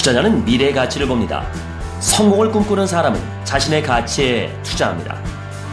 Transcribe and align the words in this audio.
투자자는 0.00 0.46
미래의 0.46 0.72
가치를 0.72 1.06
봅니다. 1.06 1.46
성공을 2.00 2.50
꿈꾸는 2.50 2.86
사람은 2.86 3.20
자신의 3.44 3.82
가치에 3.82 4.50
투자합니다. 4.62 5.22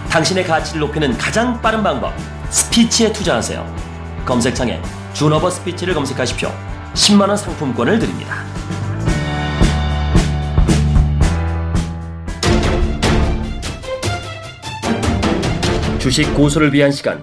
당신의 0.09 0.43
가치를 0.43 0.81
높이는 0.81 1.17
가장 1.17 1.61
빠른 1.61 1.81
방법, 1.81 2.13
스피치에 2.49 3.13
투자하세요. 3.13 3.65
검색창에 4.25 4.81
준어버 5.13 5.49
스피치를 5.49 5.93
검색하십시오. 5.93 6.53
10만원 6.93 7.37
상품권을 7.37 7.99
드립니다. 7.99 8.43
주식 15.99 16.33
고수를 16.35 16.73
위한 16.73 16.91
시간, 16.91 17.21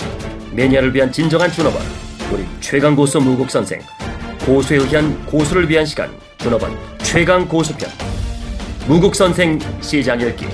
매니아를 0.53 0.95
위한 0.95 1.13
진정한 1.13 1.53
준어번, 1.53 1.83
우리 2.33 2.47
최강 2.61 2.97
고수 2.97 3.21
무국 3.21 3.51
선생, 3.51 3.83
고수에 4.47 4.79
의한 4.79 5.23
고수를 5.27 5.69
위한 5.69 5.85
시간, 5.85 6.11
준어번 6.39 6.94
최강 7.15 7.47
고수편, 7.47 7.89
무국 8.89 9.15
선생 9.15 9.57
시장 9.81 10.21
열기. 10.21 10.47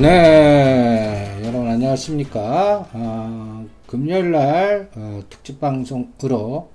네, 0.00 1.40
여러분 1.44 1.68
안녕하십니까? 1.68 2.88
어, 2.92 3.64
금요일 3.86 4.32
날 4.32 4.90
어, 4.96 5.20
특집 5.30 5.60
방송으로 5.60 6.68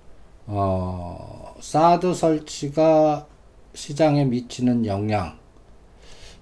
어, 0.48 1.54
사드 1.60 2.14
설치가 2.14 3.28
시장에 3.74 4.24
미치는 4.24 4.86
영향. 4.86 5.38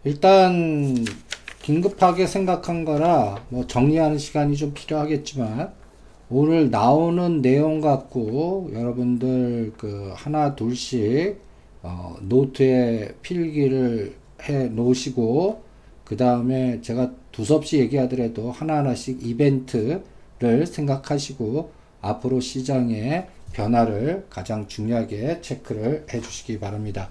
일단 0.04 1.04
긴급하게 1.63 2.27
생각한 2.27 2.85
거라 2.85 3.44
뭐 3.49 3.66
정리하는 3.66 4.20
시간이 4.20 4.55
좀 4.55 4.76
필요하겠지만 4.76 5.80
오늘 6.34 6.71
나오는 6.71 7.41
내용 7.41 7.81
갖고 7.81 8.70
여러분들 8.73 9.73
그 9.77 10.13
하나 10.16 10.55
둘씩 10.55 11.41
어, 11.84 12.15
노트에 12.21 13.15
필기를 13.21 14.15
해 14.43 14.70
놓으시고 14.70 15.62
그 16.05 16.15
다음에 16.15 16.79
제가 16.82 17.12
두섭시 17.34 17.79
얘기하더라도 17.79 18.49
하나하나씩 18.49 19.27
이벤트를 19.27 20.65
생각하시고 20.65 21.70
앞으로 21.99 22.40
시장의 22.40 23.27
변화를 23.52 24.26
가장 24.29 24.70
중요하게 24.70 25.41
체크를 25.41 26.05
해 26.13 26.21
주시기 26.21 26.59
바랍니다. 26.62 27.09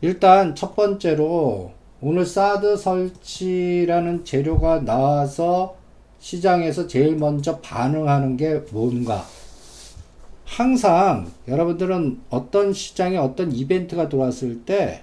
일단 0.00 0.54
첫 0.54 0.76
번째로 0.76 1.72
오늘 2.00 2.24
사드 2.24 2.76
설치라는 2.76 4.24
재료가 4.24 4.84
나와서 4.84 5.82
시장에서 6.24 6.86
제일 6.86 7.16
먼저 7.16 7.58
반응하는 7.58 8.38
게 8.38 8.54
뭔가? 8.70 9.26
항상 10.46 11.30
여러분들은 11.46 12.22
어떤 12.30 12.72
시장에 12.72 13.18
어떤 13.18 13.52
이벤트가 13.52 14.08
들어왔을 14.08 14.64
때 14.64 15.02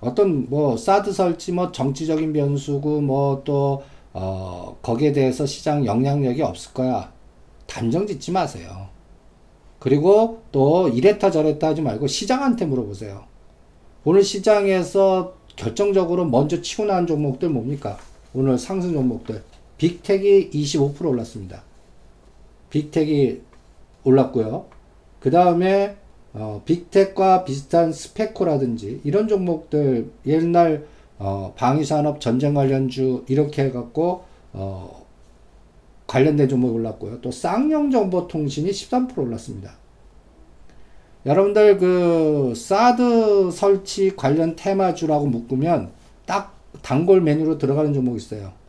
어떤 0.00 0.50
뭐 0.50 0.76
사드 0.76 1.12
설치 1.12 1.52
뭐 1.52 1.70
정치적인 1.70 2.32
변수고 2.32 3.00
뭐또 3.02 3.84
어, 4.12 4.76
거기에 4.82 5.12
대해서 5.12 5.46
시장 5.46 5.86
영향력이 5.86 6.42
없을 6.42 6.74
거야. 6.74 7.12
단정 7.68 8.04
짓지 8.04 8.32
마세요. 8.32 8.88
그리고 9.78 10.42
또 10.50 10.88
이랬다 10.88 11.30
저랬다 11.30 11.68
하지 11.68 11.80
말고 11.80 12.08
시장한테 12.08 12.64
물어보세요. 12.64 13.22
오늘 14.02 14.24
시장에서 14.24 15.34
결정적으로 15.54 16.24
먼저 16.24 16.60
치고 16.60 16.86
나온 16.86 17.06
종목들 17.06 17.50
뭡니까? 17.50 17.98
오늘 18.32 18.58
상승 18.58 18.94
종목들. 18.94 19.53
빅텍이 19.84 20.48
25% 20.48 21.04
올랐습니다. 21.04 21.62
빅텍이 22.70 23.40
올랐고요. 24.04 24.64
그 25.20 25.30
다음에 25.30 25.96
어, 26.32 26.62
빅텍과 26.64 27.44
비슷한 27.44 27.92
스페코라든지 27.92 29.02
이런 29.04 29.28
종목들 29.28 30.10
옛날 30.24 30.86
어, 31.18 31.52
방위산업 31.56 32.22
전쟁 32.22 32.54
관련주 32.54 33.26
이렇게 33.28 33.64
해갖고 33.64 34.24
어, 34.54 35.04
관련된 36.06 36.48
종목이 36.48 36.72
올랐고요. 36.72 37.20
또 37.20 37.30
쌍용정보통신이 37.30 38.70
13% 38.70 39.18
올랐습니다. 39.18 39.74
여러분들 41.26 41.76
그 41.76 42.54
사드 42.56 43.50
설치 43.50 44.16
관련 44.16 44.56
테마주라고 44.56 45.26
묶으면 45.26 45.90
딱 46.24 46.54
단골 46.80 47.20
메뉴로 47.20 47.58
들어가는 47.58 47.92
종목이 47.92 48.16
있어요. 48.16 48.63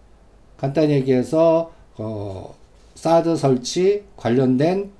간단히 0.57 0.93
얘기해서 0.93 1.71
어, 1.97 2.55
사드 2.95 3.35
설치 3.35 4.03
관련된 4.15 4.91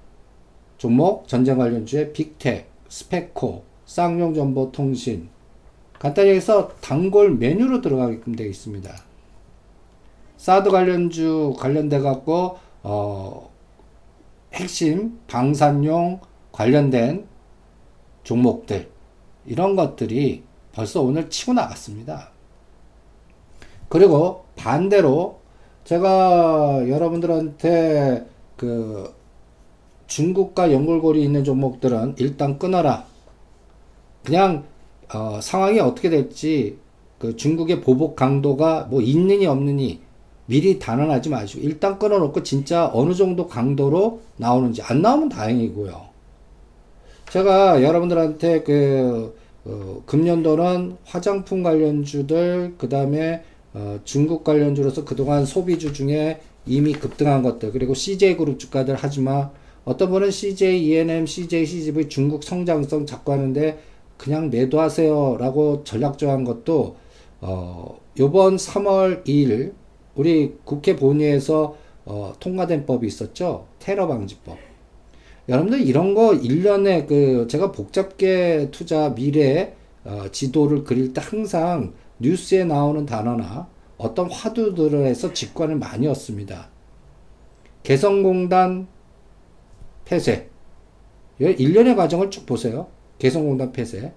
종목 0.77 1.27
전쟁 1.27 1.57
관련주의 1.57 2.11
빅텍, 2.13 2.69
스페코, 2.89 3.63
쌍용 3.85 4.33
정보통신 4.33 5.29
간단히 5.99 6.31
해서 6.31 6.69
단골 6.81 7.35
메뉴로 7.35 7.81
들어가게끔 7.81 8.35
되어 8.35 8.47
있습니다. 8.47 8.93
사드 10.37 10.69
관련주 10.69 11.55
관련돼 11.57 11.99
갖고 11.99 12.57
어, 12.83 13.49
핵심 14.53 15.19
방산용 15.27 16.19
관련된 16.51 17.25
종목들 18.23 18.89
이런 19.45 19.75
것들이 19.75 20.43
벌써 20.73 21.01
오늘 21.01 21.29
치고 21.29 21.53
나갔습니다. 21.53 22.29
그리고 23.89 24.45
반대로 24.55 25.39
제가 25.85 26.89
여러분들한테 26.89 28.25
그 28.57 29.13
중국과 30.07 30.71
연골고리 30.71 31.23
있는 31.23 31.43
종목들은 31.43 32.15
일단 32.17 32.57
끊어라. 32.57 33.05
그냥 34.23 34.63
어, 35.13 35.39
상황이 35.41 35.79
어떻게 35.79 36.09
될지 36.09 36.77
그 37.19 37.35
중국의 37.35 37.81
보복 37.81 38.15
강도가 38.15 38.87
뭐 38.89 39.01
있느니 39.01 39.45
없느니 39.45 40.01
미리 40.47 40.79
단언하지 40.79 41.29
마시고 41.29 41.61
일단 41.61 41.99
끊어놓고 41.99 42.41
진짜 42.43 42.89
어느 42.91 43.13
정도 43.13 43.47
강도로 43.47 44.21
나오는지 44.37 44.81
안 44.81 45.01
나오면 45.01 45.29
다행이고요. 45.29 46.01
제가 47.29 47.83
여러분들한테 47.83 48.63
그 48.63 49.37
어, 49.65 50.01
금년도는 50.07 50.97
화장품 51.05 51.61
관련주들 51.61 52.75
그 52.77 52.89
다음에 52.89 53.43
어, 53.75 53.99
중국 54.05 54.45
관련주로서 54.45 55.03
그동안 55.03 55.45
소비주 55.45 55.91
중에 55.91 56.39
이미 56.65 56.93
급등한 56.93 57.43
것들 57.43 57.73
그리고 57.73 57.93
CJ그룹 57.93 58.57
주가들 58.57 58.95
하지마 58.95 59.51
어떤 59.83 60.09
분은 60.09 60.31
CJ, 60.31 60.81
ENM, 60.81 61.25
CJ, 61.25 61.65
CGV 61.65 62.07
중국 62.07 62.43
성장성 62.43 63.05
자꾸 63.05 63.33
하는데 63.33 63.77
그냥 64.17 64.49
매도하세요 64.49 65.37
라고 65.39 65.83
전략 65.83 66.17
정한 66.17 66.45
것도 66.45 66.95
어, 67.41 67.99
요번 68.17 68.55
3월 68.55 69.25
2일 69.25 69.73
우리 70.15 70.53
국회 70.63 70.95
본회에서 70.95 71.75
어, 72.05 72.33
통과된 72.39 72.85
법이 72.85 73.05
있었죠. 73.05 73.67
테러 73.79 74.07
방지법. 74.07 74.57
여러분들 75.49 75.81
이런 75.81 76.13
거 76.13 76.31
1년에 76.31 77.07
그 77.07 77.47
제가 77.49 77.73
복잡게 77.73 78.69
투자 78.71 79.13
미래 79.13 79.73
어, 80.05 80.25
지도를 80.31 80.85
그릴 80.85 81.13
때 81.13 81.21
항상 81.21 81.93
뉴스에 82.19 82.63
나오는 82.63 83.05
단어나 83.05 83.67
어떤 83.97 84.29
화두들을 84.29 85.05
해서 85.05 85.33
직관을 85.33 85.75
많이 85.77 86.07
얻습니다. 86.07 86.69
개성공단 87.83 88.87
폐쇄. 90.05 90.49
1년의 91.39 91.95
과정을 91.95 92.29
쭉 92.31 92.45
보세요. 92.45 92.87
개성공단 93.19 93.71
폐쇄. 93.71 94.13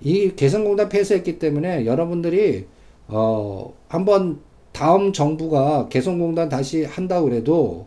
이 0.00 0.34
개성공단 0.34 0.88
폐쇄했기 0.88 1.38
때문에 1.38 1.84
여러분들이 1.84 2.66
어 3.08 3.74
한번 3.88 4.40
다음 4.72 5.12
정부가 5.12 5.88
개성공단 5.88 6.48
다시 6.48 6.84
한다고 6.84 7.28
그래도 7.28 7.86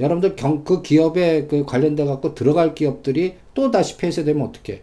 여러분들 0.00 0.34
경, 0.36 0.64
그 0.64 0.82
기업에 0.82 1.46
그 1.46 1.64
관련돼 1.64 2.04
갖고 2.04 2.34
들어갈 2.34 2.74
기업들이 2.74 3.36
또 3.54 3.70
다시 3.70 3.96
폐쇄되면 3.96 4.48
어떡해? 4.48 4.82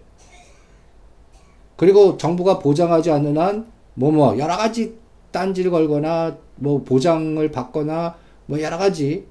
그리고 1.76 2.18
정부가 2.18 2.60
보장하지 2.60 3.12
않는 3.12 3.38
한, 3.38 3.72
뭐, 3.94 4.12
뭐, 4.12 4.38
여러 4.38 4.58
가지 4.58 4.96
딴지를 5.32 5.72
걸거나, 5.72 6.38
뭐, 6.56 6.84
보장을 6.84 7.50
받거나, 7.52 8.16
뭐, 8.46 8.62
여러 8.62 8.78
가지, 8.78 9.26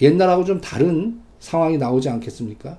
옛날하고 0.00 0.44
좀 0.44 0.60
다른 0.60 1.20
상황이 1.38 1.78
나오지 1.78 2.08
않겠습니까? 2.08 2.78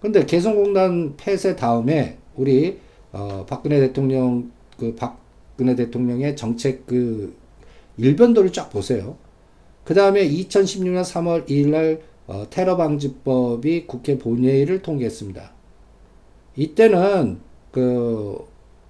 근데 0.00 0.24
개성공단 0.24 1.14
폐쇄 1.16 1.56
다음에 1.56 2.18
우리 2.36 2.78
어, 3.12 3.46
박근혜 3.48 3.80
대통령 3.80 4.50
그 4.78 4.94
박근혜 4.94 5.74
대통령의 5.74 6.36
정책 6.36 6.86
그 6.86 7.34
일변도를 7.96 8.52
쫙 8.52 8.68
보세요. 8.68 9.16
그 9.84 9.94
다음에 9.94 10.28
2016년 10.28 11.02
3월 11.02 11.46
2일 11.48 11.68
날 11.70 12.02
어, 12.26 12.44
테러 12.50 12.76
방지법이 12.76 13.86
국회 13.86 14.18
본회의를 14.18 14.82
통과했습니다. 14.82 15.52
이때는 16.56 17.40
그 17.70 18.46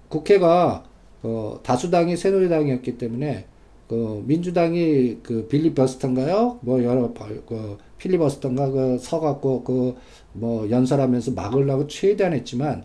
국회가 0.09 0.83
어, 1.23 1.59
다수당이 1.63 2.17
새누리당이었기 2.17 2.97
때문에 2.97 3.45
그 3.87 4.23
민주당이 4.27 5.19
그 5.23 5.47
빌리버스터인가요? 5.47 6.59
뭐 6.61 6.83
여러 6.83 7.13
그 7.47 7.77
필리버스터인가 7.97 8.71
그 8.71 8.97
서갖고 8.99 9.63
그 9.63 9.95
뭐 10.33 10.69
연설하면서 10.69 11.31
막으려고 11.31 11.87
최대한 11.87 12.33
했지만 12.33 12.83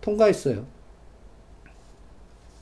통과했어요. 0.00 0.66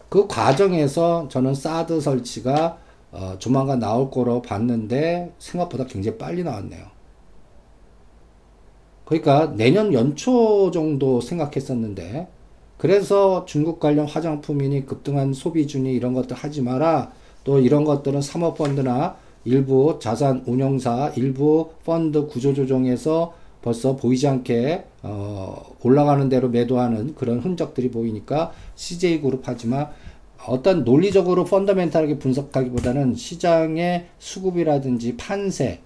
그 0.08 0.26
과정에서 0.26 1.28
저는 1.28 1.54
사드 1.54 2.00
설치가 2.00 2.78
어, 3.12 3.36
조만간 3.38 3.78
나올 3.78 4.10
거로 4.10 4.42
봤는데 4.42 5.32
생각보다 5.38 5.86
굉장히 5.86 6.18
빨리 6.18 6.42
나왔네요. 6.44 6.86
그러니까 9.04 9.54
내년 9.56 9.92
연초 9.92 10.70
정도 10.72 11.20
생각했었는데 11.20 12.28
그래서 12.78 13.44
중국 13.46 13.80
관련 13.80 14.06
화장품이니 14.06 14.86
급등한 14.86 15.32
소비준이 15.32 15.94
이런 15.94 16.12
것들 16.14 16.36
하지 16.36 16.62
마라. 16.62 17.12
또 17.44 17.58
이런 17.58 17.84
것들은 17.84 18.20
사모펀드나 18.20 19.16
일부 19.44 19.98
자산 20.00 20.42
운용사, 20.46 21.12
일부 21.16 21.70
펀드 21.84 22.26
구조조정에서 22.26 23.32
벌써 23.62 23.96
보이지 23.96 24.26
않게 24.26 24.84
어, 25.02 25.74
올라가는 25.82 26.28
대로 26.28 26.48
매도하는 26.48 27.14
그런 27.14 27.38
흔적들이 27.38 27.90
보이니까 27.90 28.52
CJ그룹 28.74 29.42
하지만 29.44 29.88
어떤 30.46 30.84
논리적으로 30.84 31.44
펀더멘탈하게 31.44 32.18
분석하기보다는 32.18 33.14
시장의 33.14 34.06
수급이라든지 34.18 35.16
판세 35.16 35.80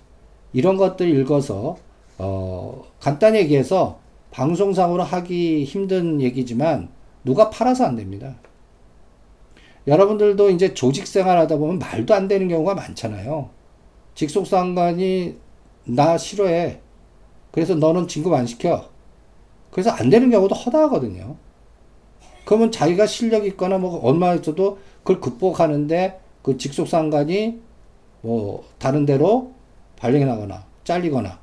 이런 0.52 0.76
것들 0.76 1.08
읽어서 1.20 1.76
어, 2.18 2.84
간단히 3.00 3.38
얘기해서 3.38 4.00
방송상으로 4.30 5.02
하기 5.02 5.64
힘든 5.64 6.20
얘기지만 6.20 6.88
누가 7.24 7.50
팔아서 7.50 7.84
안 7.84 7.96
됩니다. 7.96 8.36
여러분들도 9.86 10.50
이제 10.50 10.74
조직 10.74 11.06
생활 11.06 11.38
하다 11.38 11.56
보면 11.56 11.78
말도 11.78 12.14
안 12.14 12.28
되는 12.28 12.48
경우가 12.48 12.74
많잖아요. 12.74 13.50
직속 14.14 14.46
상관이 14.46 15.36
나 15.84 16.18
싫어해. 16.18 16.80
그래서 17.50 17.74
너는 17.74 18.06
진급 18.06 18.32
안 18.32 18.46
시켜. 18.46 18.88
그래서 19.70 19.90
안 19.90 20.10
되는 20.10 20.30
경우도 20.30 20.54
허다하거든요. 20.54 21.36
그러면 22.44 22.70
자기가 22.70 23.06
실력 23.06 23.46
있거나 23.46 23.78
뭐 23.78 24.00
얼마 24.02 24.34
있어도 24.34 24.78
그걸 24.98 25.20
극복하는데 25.20 26.20
그 26.42 26.56
직속 26.56 26.88
상관이 26.88 27.60
뭐 28.22 28.64
다른 28.78 29.06
데로 29.06 29.52
발령이 29.96 30.24
나거나 30.24 30.64
잘리거나 30.84 31.38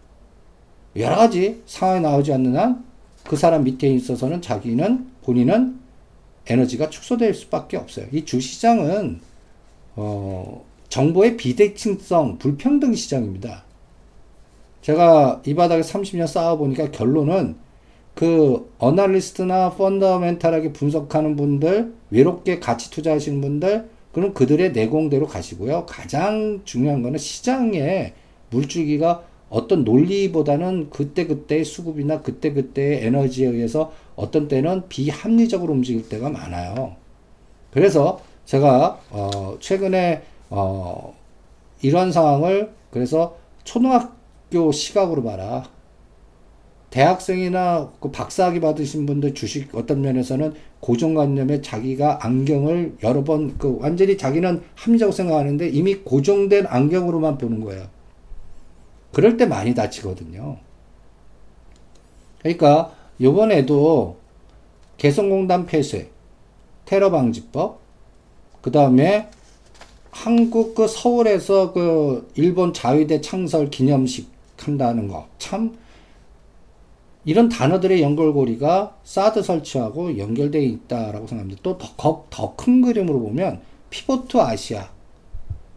여러 0.96 1.16
가지 1.16 1.62
상황이 1.66 2.02
나오지 2.02 2.34
않는 2.34 2.56
한 2.56 2.88
그 3.28 3.36
사람 3.36 3.66
밑에 3.66 3.90
있어서는 3.90 4.42
자기는 4.42 5.06
본인은 5.24 5.80
에너지가 6.48 6.90
축소될 6.90 7.34
수밖에 7.34 7.76
없어요. 7.76 8.08
이 8.12 8.24
주시장은 8.24 9.20
어, 9.98 10.64
정보의 10.88 11.36
비대칭성, 11.36 12.38
불평등 12.38 12.94
시장입니다. 12.94 13.64
제가 14.82 15.42
이 15.46 15.54
바닥에 15.54 15.82
30년 15.82 16.26
쌓아보니까 16.26 16.92
결론은 16.92 17.56
그 18.16 18.72
어널리스트나 18.78 19.72
펀더멘탈하게 19.72 20.72
분석하는 20.72 21.36
분들, 21.36 21.94
외롭게 22.10 22.60
같이 22.60 22.90
투자하시는 22.90 23.42
분들, 23.42 23.90
그럼 24.14 24.34
그들의 24.34 24.72
내공대로 24.72 25.28
가시고요. 25.28 25.86
가장 25.86 26.62
중요한 26.64 27.04
거는 27.04 27.20
시장에 27.20 28.14
물줄기가 28.50 29.24
어떤 29.50 29.84
논리보다는 29.84 30.90
그때그때의 30.90 31.64
수급이나 31.66 32.22
그때그때의 32.22 33.06
에너지에 33.06 33.48
의해서 33.48 33.92
어떤 34.16 34.48
때는 34.48 34.88
비합리적으로 34.90 35.74
움직일 35.74 36.08
때가 36.10 36.30
많아요. 36.30 36.96
그래서 37.72 38.22
제가 38.46 39.00
어 39.12 39.58
최근에 39.60 40.24
어 40.50 41.14
이런 41.82 42.12
상황을 42.12 42.72
그래서 42.92 43.38
초등학교 43.64 44.72
시각으로 44.72 45.24
봐라. 45.24 45.64
대학생이나 46.90 47.92
그 48.00 48.12
박사학위 48.12 48.60
받으신 48.62 49.06
분들 49.06 49.34
주식 49.34 49.76
어떤 49.76 50.02
면에서는 50.02 50.54
고정관념에 50.80 51.62
자기가 51.62 52.26
안경을 52.26 52.98
여러 53.04 53.24
번 53.24 53.58
그 53.58 53.78
완전히 53.82 54.18
자기는 54.18 54.62
합리적으로 54.76 55.12
생각하는데 55.14 55.68
이미 55.70 55.96
고정된 55.96 56.66
안경으로만 56.68 57.38
보는 57.38 57.60
거예요. 57.62 57.88
그럴 59.18 59.36
때 59.36 59.48
많이 59.48 59.74
다치거든요. 59.74 60.58
그러니까 62.38 62.94
요번에도 63.20 64.18
개성공단 64.98 65.66
폐쇄, 65.66 66.12
테러 66.86 67.10
방지법, 67.10 67.80
그 68.62 68.72
다음에 68.72 69.28
한국 70.12 70.76
그 70.76 70.88
서울에서 70.88 71.74
그 71.74 72.32
일본 72.36 72.74
자위대 72.76 73.20
창설 73.22 73.72
기념식 73.72 74.30
한다는 74.56 75.08
거. 75.08 75.28
참, 75.40 75.76
이런 77.26 77.50
단어들의 77.50 78.04
연결고리가 78.04 78.98
사드 79.04 79.42
설치하고 79.42 80.20
연결되어 80.20 80.62
있다라고 80.62 81.26
생각합니다. 81.26 81.64
또 81.64 81.80
더 81.80 82.56
큰 82.56 82.84
그림으로 82.84 83.20
보면 83.20 83.62
피보트 83.90 84.38
아시아, 84.38 84.92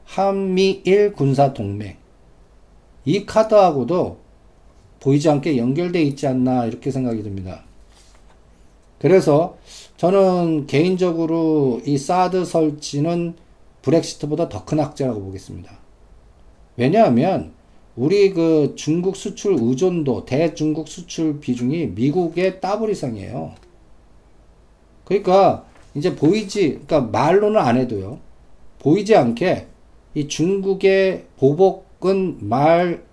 한미일 0.04 1.14
군사 1.14 1.54
동맹, 1.54 1.99
이 3.10 3.26
카드하고도 3.26 4.18
보이지 5.00 5.28
않게 5.28 5.56
연결되어 5.56 6.02
있지 6.02 6.28
않나 6.28 6.66
이렇게 6.66 6.92
생각이 6.92 7.24
듭니다. 7.24 7.64
그래서 9.00 9.56
저는 9.96 10.68
개인적으로 10.68 11.80
이 11.84 11.98
사드 11.98 12.44
설치는 12.44 13.34
브렉시트보다 13.82 14.48
더 14.48 14.64
큰 14.64 14.78
악재라고 14.78 15.20
보겠습니다. 15.22 15.72
왜냐하면 16.76 17.52
우리 17.96 18.32
그 18.32 18.74
중국 18.76 19.16
수출 19.16 19.56
의존도, 19.58 20.24
대중국 20.24 20.86
수출 20.86 21.40
비중이 21.40 21.88
미국의 21.88 22.60
더블 22.60 22.90
이상이에요. 22.90 23.54
그러니까 25.04 25.66
이제 25.96 26.14
보이지, 26.14 26.80
그러니까 26.86 27.00
말로는 27.00 27.60
안 27.60 27.76
해도요. 27.76 28.20
보이지 28.78 29.16
않게 29.16 29.66
이 30.14 30.28
중국의 30.28 31.24
보복 31.38 31.89
혹은 32.00 32.38
말 32.40 33.04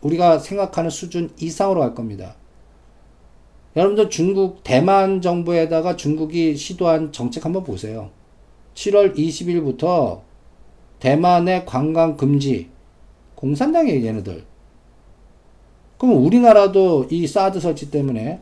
우리가 0.00 0.38
생각하는 0.38 0.88
수준 0.90 1.30
이상으로 1.38 1.80
갈 1.80 1.94
겁니다. 1.94 2.34
여러분들 3.76 4.08
중국 4.08 4.64
대만 4.64 5.20
정부에다가 5.20 5.96
중국이 5.96 6.56
시도한 6.56 7.12
정책 7.12 7.44
한번 7.44 7.62
보세요. 7.62 8.10
7월 8.74 9.14
20일부터 9.16 10.22
대만의 10.98 11.66
관광 11.66 12.16
금지 12.16 12.70
공산당이에요 13.34 14.06
얘네들. 14.06 14.44
그럼 15.98 16.24
우리나라도 16.24 17.06
이 17.10 17.26
사드 17.26 17.60
설치 17.60 17.90
때문에 17.90 18.40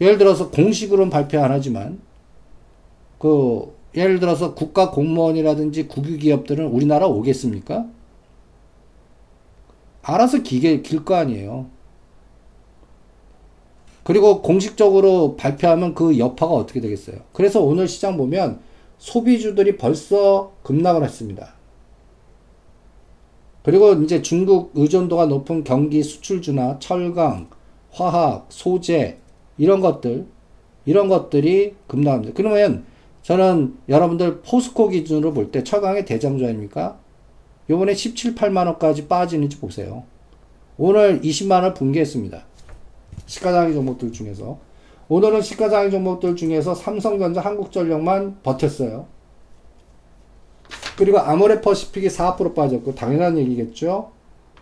예를 0.00 0.18
들어서 0.18 0.50
공식으로는 0.50 1.10
발표 1.10 1.40
안 1.40 1.52
하지만 1.52 2.00
그 3.18 3.75
예를 3.96 4.20
들어서 4.20 4.54
국가 4.54 4.90
공무원이라든지 4.90 5.88
국유 5.88 6.18
기업들은 6.18 6.66
우리나라 6.66 7.06
오겠습니까? 7.06 7.86
알아서 10.02 10.42
기계 10.42 10.82
길 10.82 11.04
거 11.04 11.14
아니에요. 11.14 11.66
그리고 14.04 14.40
공식적으로 14.42 15.36
발표하면 15.36 15.94
그 15.94 16.18
여파가 16.18 16.52
어떻게 16.52 16.80
되겠어요? 16.80 17.16
그래서 17.32 17.60
오늘 17.60 17.88
시장 17.88 18.16
보면 18.16 18.60
소비주들이 18.98 19.76
벌써 19.78 20.52
급락을 20.62 21.02
했습니다. 21.02 21.54
그리고 23.64 23.94
이제 23.94 24.22
중국 24.22 24.70
의존도가 24.74 25.26
높은 25.26 25.64
경기 25.64 26.04
수출주나 26.04 26.78
철강, 26.78 27.48
화학, 27.90 28.46
소재 28.48 29.18
이런 29.58 29.80
것들 29.80 30.26
이런 30.84 31.08
것들이 31.08 31.74
급락합니다. 31.88 32.32
그러면 32.36 32.84
저는 33.26 33.76
여러분들 33.88 34.40
포스코 34.42 34.88
기준으로 34.88 35.32
볼때 35.32 35.64
철강의 35.64 36.04
대장주 36.04 36.44
아닙니까? 36.44 37.00
요번에 37.68 37.92
17, 37.92 38.36
8만원까지 38.36 39.08
빠지는지 39.08 39.58
보세요. 39.58 40.04
오늘 40.78 41.20
20만원 41.22 41.74
붕괴했습니다. 41.74 42.44
시가장애 43.26 43.72
종목들 43.72 44.12
중에서. 44.12 44.60
오늘은 45.08 45.42
시가장애 45.42 45.90
종목들 45.90 46.36
중에서 46.36 46.76
삼성전자, 46.76 47.40
한국전력만 47.40 48.42
버텼어요. 48.44 49.08
그리고 50.96 51.18
아모레퍼시픽이 51.18 52.06
4% 52.06 52.54
빠졌고, 52.54 52.94
당연한 52.94 53.38
얘기겠죠? 53.38 54.12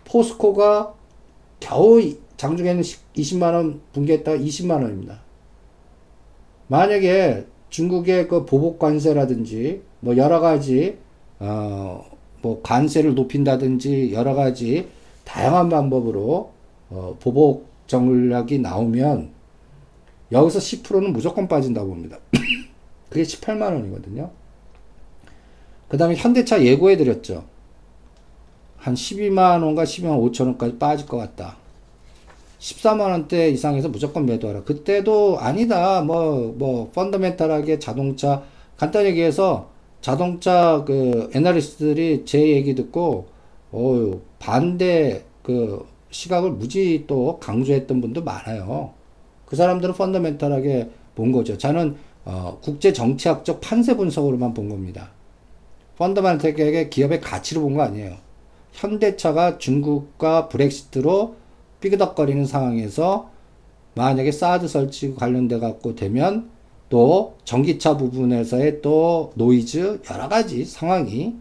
포스코가 0.05 0.95
겨우 1.59 2.01
장중에는 2.37 2.81
20만원 2.81 3.81
붕괴했다가 3.93 4.39
20만원입니다. 4.39 5.19
만약에 6.65 7.45
중국의 7.75 8.27
그 8.27 8.45
보복 8.45 8.79
관세라든지 8.79 9.81
뭐 9.99 10.17
여러 10.17 10.39
가지 10.39 10.97
어 11.39 12.15
뭐 12.45 12.61
관세를 12.61 13.15
높인다든지 13.15 14.13
여러 14.13 14.35
가지 14.35 14.87
다양한 15.23 15.67
방법으로 15.67 16.51
어 16.91 17.17
보복 17.19 17.65
전략이 17.87 18.59
나오면 18.59 19.31
여기서 20.31 20.59
10%는 20.59 21.11
무조건 21.11 21.47
빠진다고 21.47 21.87
봅니다. 21.87 22.19
그게 23.09 23.23
18만 23.23 23.73
원이거든요. 23.73 24.29
그 25.87 25.97
다음에 25.97 26.15
현대차 26.15 26.63
예고해 26.63 26.97
드렸죠. 26.97 27.45
한 28.77 28.93
12만 28.93 29.63
원과 29.63 29.85
12만 29.85 30.31
5천 30.31 30.41
원까지 30.41 30.77
빠질 30.77 31.07
것 31.07 31.17
같다. 31.17 31.57
14만 32.65 33.11
원대 33.11 33.49
이상에서 33.49 33.89
무조건 33.89 34.25
매도하라. 34.25 34.63
그때도 34.63 35.37
아니다. 35.39 36.01
뭐, 36.01 36.53
뭐, 36.57 36.89
펀더멘탈하게 36.93 37.77
자동차, 37.77 38.41
간단히 38.75 39.09
얘기해서 39.09 39.69
자동차 40.01 40.83
그 40.85 41.29
애널리스트들이 41.35 42.23
제 42.25 42.39
얘기 42.49 42.73
듣고, 42.73 43.27
어 43.71 44.19
반대 44.39 45.23
그 45.43 45.85
시각을 46.09 46.51
무지 46.51 47.03
또 47.07 47.39
강조했던 47.39 48.01
분도 48.01 48.23
많아요. 48.23 48.93
그 49.45 49.55
사람들은 49.55 49.93
펀더멘탈하게 49.93 50.89
본 51.13 51.31
거죠. 51.31 51.57
저는 51.57 51.95
어, 52.25 52.57
국제 52.61 52.91
정치학적 52.93 53.61
판세 53.61 53.95
분석으로만 53.95 54.53
본 54.53 54.69
겁니다. 54.69 55.11
fundamental하게 55.97 56.89
기업의 56.89 57.21
가치로 57.21 57.61
본 57.61 57.75
거 57.75 57.83
아니에요. 57.83 58.15
현대차가 58.73 59.57
중국과 59.57 60.49
브렉시트로 60.49 61.35
삐그덕거리는 61.81 62.45
상황에서 62.45 63.29
만약에 63.95 64.31
사드 64.31 64.67
설치 64.67 65.13
관련돼 65.15 65.59
갖고 65.59 65.95
되면 65.95 66.49
또 66.89 67.35
전기차 67.45 67.97
부분에서의 67.97 68.81
또 68.81 69.31
노이즈 69.35 70.01
여러 70.11 70.27
가지 70.27 70.65
상황이 70.65 71.35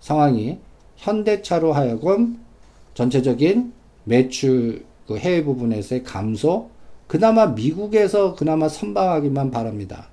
상황이 0.00 0.58
현대차로 0.96 1.72
하여금 1.72 2.40
전체적인 2.94 3.72
매출 4.04 4.84
그 5.06 5.18
해외 5.18 5.44
부분에서의 5.44 6.02
감소 6.02 6.70
그나마 7.06 7.46
미국에서 7.46 8.34
그나마 8.34 8.68
선방하기만 8.68 9.50
바랍니다. 9.50 10.08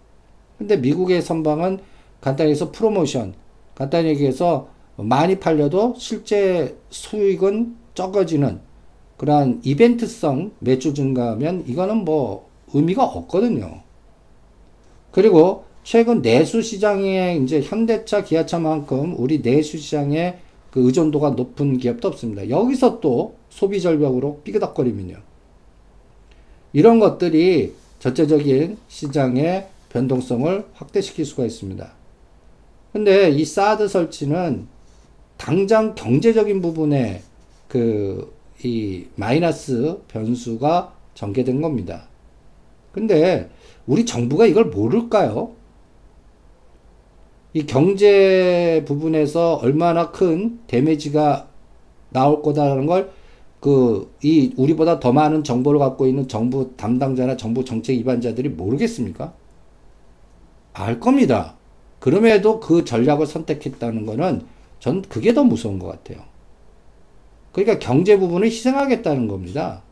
근데 0.58 0.78
미국의 0.78 1.22
선방은 1.22 1.80
간단히 2.22 2.52
해서 2.52 2.72
프로모션 2.72 3.34
간단히 3.76 4.10
얘기해서 4.10 4.70
많이 4.96 5.40
팔려도 5.40 5.96
실제 5.98 6.78
수익은 6.90 7.76
적어지는 7.96 8.60
그러한 9.18 9.62
이벤트성 9.64 10.52
매출 10.60 10.94
증가하면 10.94 11.66
이거는 11.68 12.04
뭐 12.06 12.50
의미가 12.74 13.04
없거든요. 13.04 13.82
그리고 15.12 15.66
최근 15.84 16.22
내수 16.22 16.62
시장에 16.62 17.38
이제 17.38 17.62
현대차, 17.62 18.24
기아차만큼 18.24 19.16
우리 19.18 19.42
내수 19.42 19.78
시장에 19.78 20.40
그 20.72 20.86
의존도가 20.86 21.32
높은 21.32 21.78
기업도 21.78 22.08
없습니다. 22.08 22.50
여기서 22.50 23.00
또 23.00 23.36
소비 23.50 23.80
절벽으로 23.80 24.42
삐그덕거리면요. 24.44 25.18
이런 26.74 27.00
것들이 27.00 27.76
전체적인 28.00 28.78
시장의 28.88 29.68
변동성을 29.90 30.66
확대시킬 30.74 31.26
수가 31.26 31.46
있습니다. 31.46 31.94
근데 32.92 33.30
이 33.30 33.46
사드 33.46 33.88
설치는 33.88 34.68
당장 35.38 35.94
경제적인 35.94 36.62
부분에 36.62 37.22
그 37.68 38.34
이 38.64 39.08
마이너스 39.16 40.00
변수가 40.08 40.94
전개된 41.14 41.62
겁니다. 41.62 42.08
근데 42.92 43.50
우리 43.86 44.06
정부가 44.06 44.46
이걸 44.46 44.66
모를까요? 44.66 45.52
이 47.54 47.66
경제 47.66 48.84
부분에서 48.88 49.56
얼마나 49.56 50.12
큰 50.12 50.60
데미지가 50.68 51.48
나올 52.10 52.42
거다라는 52.42 52.86
걸 52.86 53.12
그, 53.60 54.14
이, 54.22 54.54
우리보다 54.58 55.00
더 55.00 55.14
많은 55.14 55.44
정보를 55.44 55.80
갖고 55.80 56.06
있는 56.06 56.28
정부 56.28 56.76
담당자나 56.76 57.38
정부 57.38 57.64
정책 57.64 57.94
위반자들이 57.98 58.50
모르겠습니까? 58.50 59.34
알 60.74 61.00
겁니다. 61.00 61.56
그럼에도 62.00 62.60
그 62.60 62.84
전략을 62.84 63.26
선택했다는 63.26 64.06
거는 64.06 64.42
전 64.80 65.02
그게 65.04 65.34
더 65.34 65.46
무서운 65.46 65.80
것 65.80 65.88
같아요. 65.88 66.33
그러니까 67.54 67.80
경제 67.80 68.18
부분을 68.18 68.48
희생하겠다는 68.48 69.28
겁니다. 69.28 69.84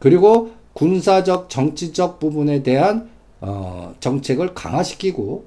그리고 0.00 0.50
군사적, 0.72 1.48
정치적 1.50 2.18
부분에 2.18 2.62
대한 2.62 3.10
어, 3.40 3.94
정책을 4.00 4.54
강화시키고 4.54 5.44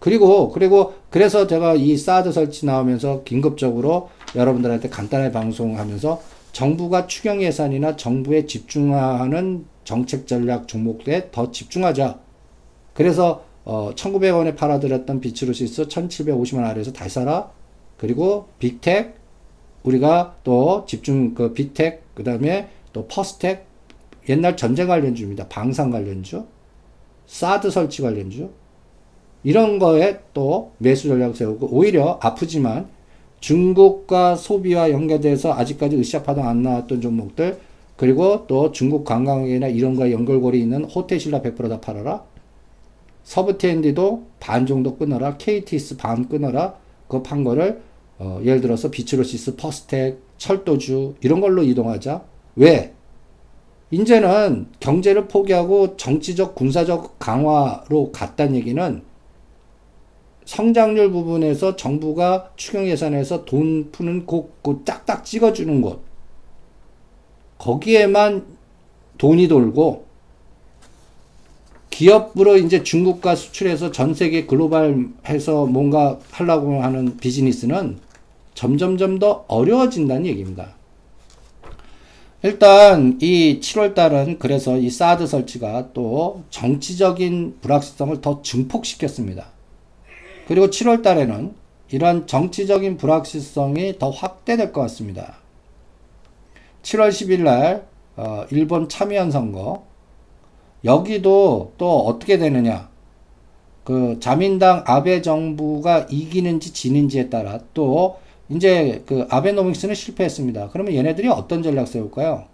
그리고 0.00 0.50
그리고 0.50 0.94
그래서 1.10 1.46
제가 1.46 1.74
이 1.74 1.96
사드 1.96 2.32
설치 2.32 2.66
나오면서 2.66 3.22
긴급적으로 3.24 4.08
여러분들한테 4.34 4.88
간단하게 4.88 5.30
방송하면서 5.32 6.20
정부가 6.52 7.06
추경 7.06 7.42
예산이나 7.42 7.96
정부에 7.96 8.46
집중하는 8.46 9.66
정책 9.84 10.26
전략 10.26 10.66
종목에 10.66 11.28
더 11.30 11.50
집중하자. 11.50 12.18
그래서 12.94 13.44
어 13.64 13.92
1900원에 13.94 14.56
팔아드렸던 14.56 15.20
비츠루시스 15.20 15.88
1750원 15.88 16.64
아래에서 16.64 16.92
다시 16.92 17.16
사라. 17.16 17.50
그리고 17.98 18.48
빅텍 18.58 19.19
우리가 19.82 20.36
또 20.44 20.84
집중 20.86 21.34
그 21.34 21.52
빅텍 21.52 22.02
그 22.14 22.24
다음에 22.24 22.68
또 22.92 23.06
퍼스텍 23.06 23.66
옛날 24.28 24.56
전쟁 24.56 24.88
관련주입니다. 24.88 25.48
방산 25.48 25.90
관련주. 25.90 26.44
사드 27.26 27.70
설치 27.70 28.02
관련주. 28.02 28.50
이런 29.42 29.78
거에 29.78 30.20
또 30.34 30.72
매수 30.78 31.08
전략 31.08 31.34
세우고 31.34 31.68
오히려 31.70 32.18
아프지만 32.20 32.88
중국과 33.40 34.36
소비와 34.36 34.90
연계돼서 34.90 35.54
아직까지 35.54 35.98
으쌰 35.98 36.22
파동 36.22 36.46
안 36.46 36.62
나왔던 36.62 37.00
종목들 37.00 37.58
그리고 37.96 38.46
또 38.46 38.72
중국 38.72 39.04
관광이나 39.04 39.68
이런 39.68 39.94
거에 39.94 40.12
연결고리 40.12 40.60
있는 40.60 40.84
호텔신라 40.84 41.40
100%다 41.40 41.80
팔아라. 41.80 42.22
서부T&D도 43.24 44.24
반 44.40 44.66
정도 44.66 44.96
끊어라. 44.96 45.36
KTS 45.36 45.96
반 45.96 46.28
끊어라. 46.28 46.74
그 47.08 47.22
판 47.22 47.44
거를 47.44 47.82
어, 48.20 48.38
예를 48.44 48.60
들어서 48.60 48.90
비츠로시스, 48.90 49.56
퍼스텍, 49.56 50.20
철도주 50.36 51.14
이런 51.22 51.40
걸로 51.40 51.62
이동하자. 51.62 52.22
왜? 52.56 52.92
이제는 53.90 54.66
경제를 54.78 55.26
포기하고 55.26 55.96
정치적 55.96 56.54
군사적 56.54 57.18
강화로 57.18 58.12
갔다는 58.12 58.54
얘기는 58.56 59.02
성장률 60.44 61.10
부분에서 61.10 61.76
정부가 61.76 62.52
추경 62.56 62.86
예산에서 62.86 63.46
돈 63.46 63.90
푸는 63.90 64.26
곳, 64.26 64.62
곳 64.62 64.84
딱딱 64.84 65.24
찍어주는 65.24 65.80
곳. 65.80 66.02
거기에만 67.58 68.44
돈이 69.16 69.48
돌고 69.48 70.04
기업으로 71.88 72.56
이제 72.58 72.82
중국과 72.82 73.34
수출해서 73.34 73.92
전 73.92 74.14
세계 74.14 74.46
글로벌해서 74.46 75.66
뭔가 75.66 76.18
하려고 76.30 76.82
하는 76.82 77.16
비즈니스는 77.16 78.09
점점점 78.60 79.18
더 79.18 79.46
어려워진다는 79.48 80.26
얘기입니다. 80.26 80.74
일단 82.42 83.18
이 83.22 83.58
7월 83.58 83.94
달은 83.94 84.38
그래서 84.38 84.76
이 84.76 84.90
사드 84.90 85.26
설치가 85.26 85.94
또 85.94 86.42
정치적인 86.50 87.60
불확실성을 87.62 88.20
더 88.20 88.42
증폭시켰습니다. 88.42 89.46
그리고 90.46 90.66
7월 90.66 91.02
달에는 91.02 91.54
이런 91.90 92.26
정치적인 92.26 92.98
불확실성이 92.98 93.98
더 93.98 94.10
확대될 94.10 94.72
것 94.72 94.82
같습니다. 94.82 95.38
7월 96.82 97.08
10일 97.08 97.40
날 97.44 97.86
어, 98.16 98.44
일본 98.50 98.90
참의원 98.90 99.30
선거 99.30 99.86
여기도 100.84 101.72
또 101.78 102.00
어떻게 102.00 102.36
되느냐 102.36 102.90
그 103.84 104.18
자민당 104.20 104.84
아베 104.86 105.22
정부가 105.22 106.08
이기는지 106.10 106.74
지는지에 106.74 107.30
따라 107.30 107.60
또 107.72 108.18
이제 108.50 109.02
그 109.06 109.26
아베노믹스는 109.30 109.94
실패했습니다. 109.94 110.70
그러면 110.70 110.94
얘네들이 110.94 111.28
어떤 111.28 111.62
전략 111.62 111.86
세울까요? 111.86 112.46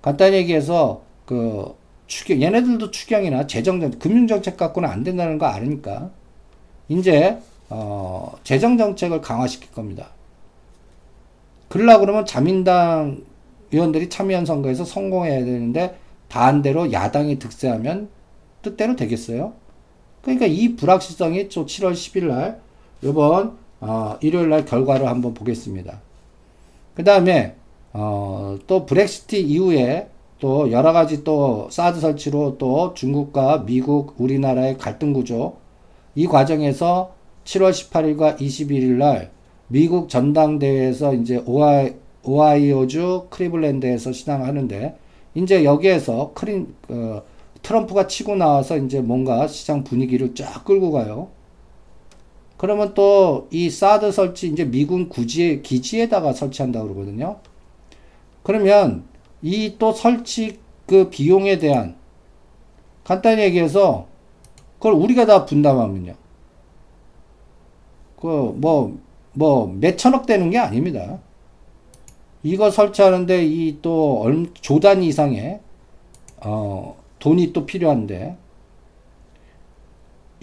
간단히 0.00 0.36
얘기해서 0.36 1.02
그 1.24 1.74
추경 2.06 2.40
얘네들도 2.40 2.92
추경이나 2.92 3.46
재정 3.48 3.80
금융 3.98 4.28
정책 4.28 4.56
갖고는 4.56 4.88
안 4.88 5.02
된다는 5.02 5.38
거 5.38 5.46
아니까 5.46 6.10
이제 6.88 7.38
어, 7.68 8.36
재정 8.44 8.78
정책을 8.78 9.20
강화시킬 9.20 9.72
겁니다. 9.72 10.10
그러려 11.68 11.98
그러면 11.98 12.24
자민당 12.24 13.22
의원들이 13.72 14.08
참여한 14.08 14.46
선거에서 14.46 14.84
성공해야 14.84 15.44
되는데 15.44 15.98
반대로 16.28 16.92
야당이 16.92 17.40
득세하면 17.40 18.08
뜻대로 18.62 18.94
되겠어요? 18.94 19.54
그러니까 20.22 20.46
이 20.46 20.76
불확실성이 20.76 21.48
또 21.48 21.66
7월 21.66 21.92
10일 21.92 22.26
날 22.26 22.60
이번 23.02 23.58
어, 23.80 24.16
일요일 24.20 24.48
날 24.48 24.64
결과를 24.64 25.06
한번 25.06 25.34
보겠습니다. 25.34 26.00
그 26.94 27.04
다음에 27.04 27.54
어, 27.92 28.58
또 28.66 28.86
브렉시트 28.86 29.36
이후에 29.36 30.08
또 30.38 30.70
여러 30.70 30.92
가지 30.92 31.24
또 31.24 31.68
사드 31.70 32.00
설치로 32.00 32.58
또 32.58 32.92
중국과 32.94 33.64
미국, 33.64 34.14
우리나라의 34.18 34.76
갈등 34.76 35.12
구조 35.12 35.56
이 36.14 36.26
과정에서 36.26 37.14
7월 37.44 37.70
18일과 37.70 38.38
21일 38.38 38.96
날 38.98 39.30
미국 39.68 40.08
전당대회에서 40.08 41.14
이제 41.14 41.42
오하이, 41.46 41.94
오하이오주 42.22 43.28
크리블랜드에서 43.30 44.12
시장하는데 44.12 44.96
이제 45.34 45.64
여기에서 45.64 46.32
크린 46.34 46.74
어, 46.88 47.22
트럼프가 47.62 48.06
치고 48.06 48.36
나와서 48.36 48.76
이제 48.76 49.00
뭔가 49.00 49.46
시장 49.48 49.84
분위기를 49.84 50.34
쫙 50.34 50.64
끌고 50.64 50.92
가요. 50.92 51.28
그러면 52.56 52.94
또 52.94 53.48
이 53.50 53.70
사드 53.70 54.12
설치 54.12 54.48
이제 54.48 54.64
미군 54.64 55.08
구지 55.08 55.60
기지에다가 55.62 56.32
설치한다 56.32 56.82
그러거든요. 56.82 57.38
그러면 58.42 59.04
이 59.42 59.76
또 59.78 59.92
설치 59.92 60.58
그 60.86 61.10
비용에 61.10 61.58
대한 61.58 61.96
간단히 63.04 63.42
얘기해서 63.42 64.06
그걸 64.78 64.94
우리가 64.94 65.26
다 65.26 65.44
분담하면요. 65.46 66.14
그 68.20 68.26
뭐 68.60 68.92
뭐 69.38 69.66
몇천억 69.66 70.24
되는 70.26 70.48
게 70.50 70.56
아닙니다. 70.58 71.18
이거 72.42 72.70
설치하는데 72.70 73.44
이 73.44 73.78
또 73.82 74.24
조단 74.54 75.02
이상의 75.02 75.60
어 76.38 76.96
돈이 77.18 77.52
또 77.52 77.66
필요한데 77.66 78.36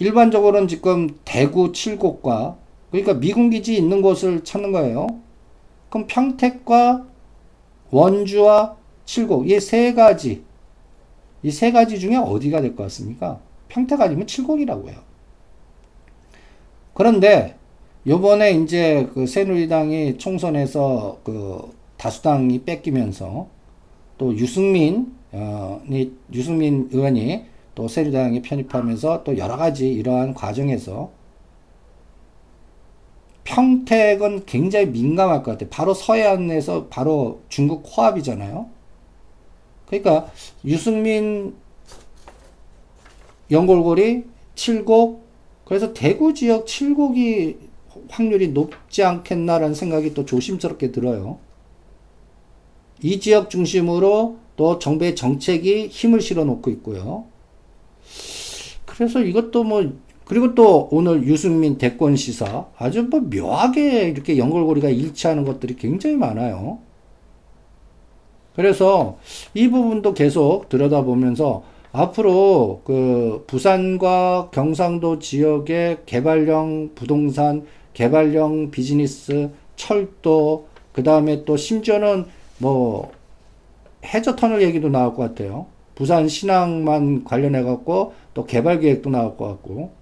일반적으로는 0.04 0.68
지금 0.68 1.18
대구 1.24 1.72
칠곡과 1.72 2.56
그러니까 2.90 3.14
미군 3.14 3.50
기지 3.50 3.76
있는 3.76 4.02
곳을 4.02 4.44
찾는 4.44 4.70
거예요. 4.72 5.06
그럼 5.88 6.06
평택과 6.06 7.06
원주와 7.90 8.76
칠곡 9.04 9.48
이세 9.50 9.94
가지 9.94 10.42
이 11.42 11.50
세 11.50 11.72
가지 11.72 11.98
중에 11.98 12.16
어디가 12.16 12.60
될 12.62 12.74
것 12.76 12.84
같습니까? 12.84 13.38
평택 13.68 14.00
아니면 14.00 14.26
칠곡이라고 14.26 14.88
해요. 14.88 14.98
그런데 16.94 17.56
요번에 18.06 18.52
이제 18.52 19.08
그 19.14 19.26
새누리당이 19.26 20.18
총선에서 20.18 21.18
그 21.24 21.72
다수당이 21.96 22.62
뺏기면서 22.64 23.46
또 24.18 24.34
유승민 24.36 25.12
어, 25.32 25.82
유승민 26.32 26.88
의원이 26.92 27.44
또 27.74 27.88
새누리당에 27.88 28.42
편입하면서 28.42 29.24
또 29.24 29.36
여러 29.36 29.56
가지 29.56 29.90
이러한 29.92 30.34
과정에서 30.34 31.10
평택은 33.44 34.46
굉장히 34.46 34.86
민감할 34.86 35.42
것 35.42 35.52
같아요. 35.52 35.68
바로 35.70 35.94
서해안에서 35.94 36.86
바로 36.86 37.42
중국 37.48 37.82
코앞이잖아요. 37.82 38.68
그러니까 39.86 40.30
유승민 40.64 41.54
연골고리 43.50 44.24
칠곡 44.54 45.24
그래서 45.64 45.92
대구 45.92 46.34
지역 46.34 46.66
칠곡이 46.66 47.58
확률이 48.08 48.48
높지 48.48 49.02
않겠나라는 49.02 49.74
생각이 49.74 50.14
또 50.14 50.24
조심스럽게 50.24 50.90
들어요. 50.90 51.38
이 53.02 53.20
지역 53.20 53.50
중심으로 53.50 54.38
또 54.56 54.78
정부의 54.78 55.14
정책이 55.14 55.88
힘을 55.88 56.20
실어 56.20 56.44
놓고 56.44 56.70
있고요. 56.70 57.26
그래서 58.96 59.20
이것도 59.20 59.64
뭐 59.64 59.92
그리고 60.24 60.54
또 60.54 60.88
오늘 60.90 61.24
유승민 61.24 61.76
대권 61.76 62.16
시사 62.16 62.66
아주 62.78 63.02
뭐 63.04 63.20
묘하게 63.20 64.08
이렇게 64.08 64.38
연골고리가 64.38 64.88
일치하는 64.88 65.44
것들이 65.44 65.76
굉장히 65.76 66.16
많아요. 66.16 66.78
그래서 68.54 69.18
이 69.52 69.68
부분도 69.68 70.14
계속 70.14 70.68
들여다보면서 70.68 71.64
앞으로 71.92 72.82
그 72.84 73.44
부산과 73.46 74.50
경상도 74.52 75.18
지역의 75.18 75.98
개발형 76.06 76.90
부동산, 76.94 77.66
개발형 77.92 78.70
비즈니스, 78.70 79.50
철도, 79.76 80.66
그 80.92 81.02
다음에 81.02 81.44
또 81.44 81.56
심지어는 81.56 82.26
뭐 82.58 83.12
해저 84.04 84.34
터널 84.36 84.62
얘기도 84.62 84.88
나올 84.88 85.14
것 85.14 85.22
같아요. 85.22 85.66
부산 85.94 86.28
신항만 86.28 87.24
관련해 87.24 87.62
갖고 87.62 88.14
또 88.34 88.44
개발 88.44 88.80
계획도 88.80 89.10
나올 89.10 89.36
것 89.36 89.48
같고. 89.48 89.92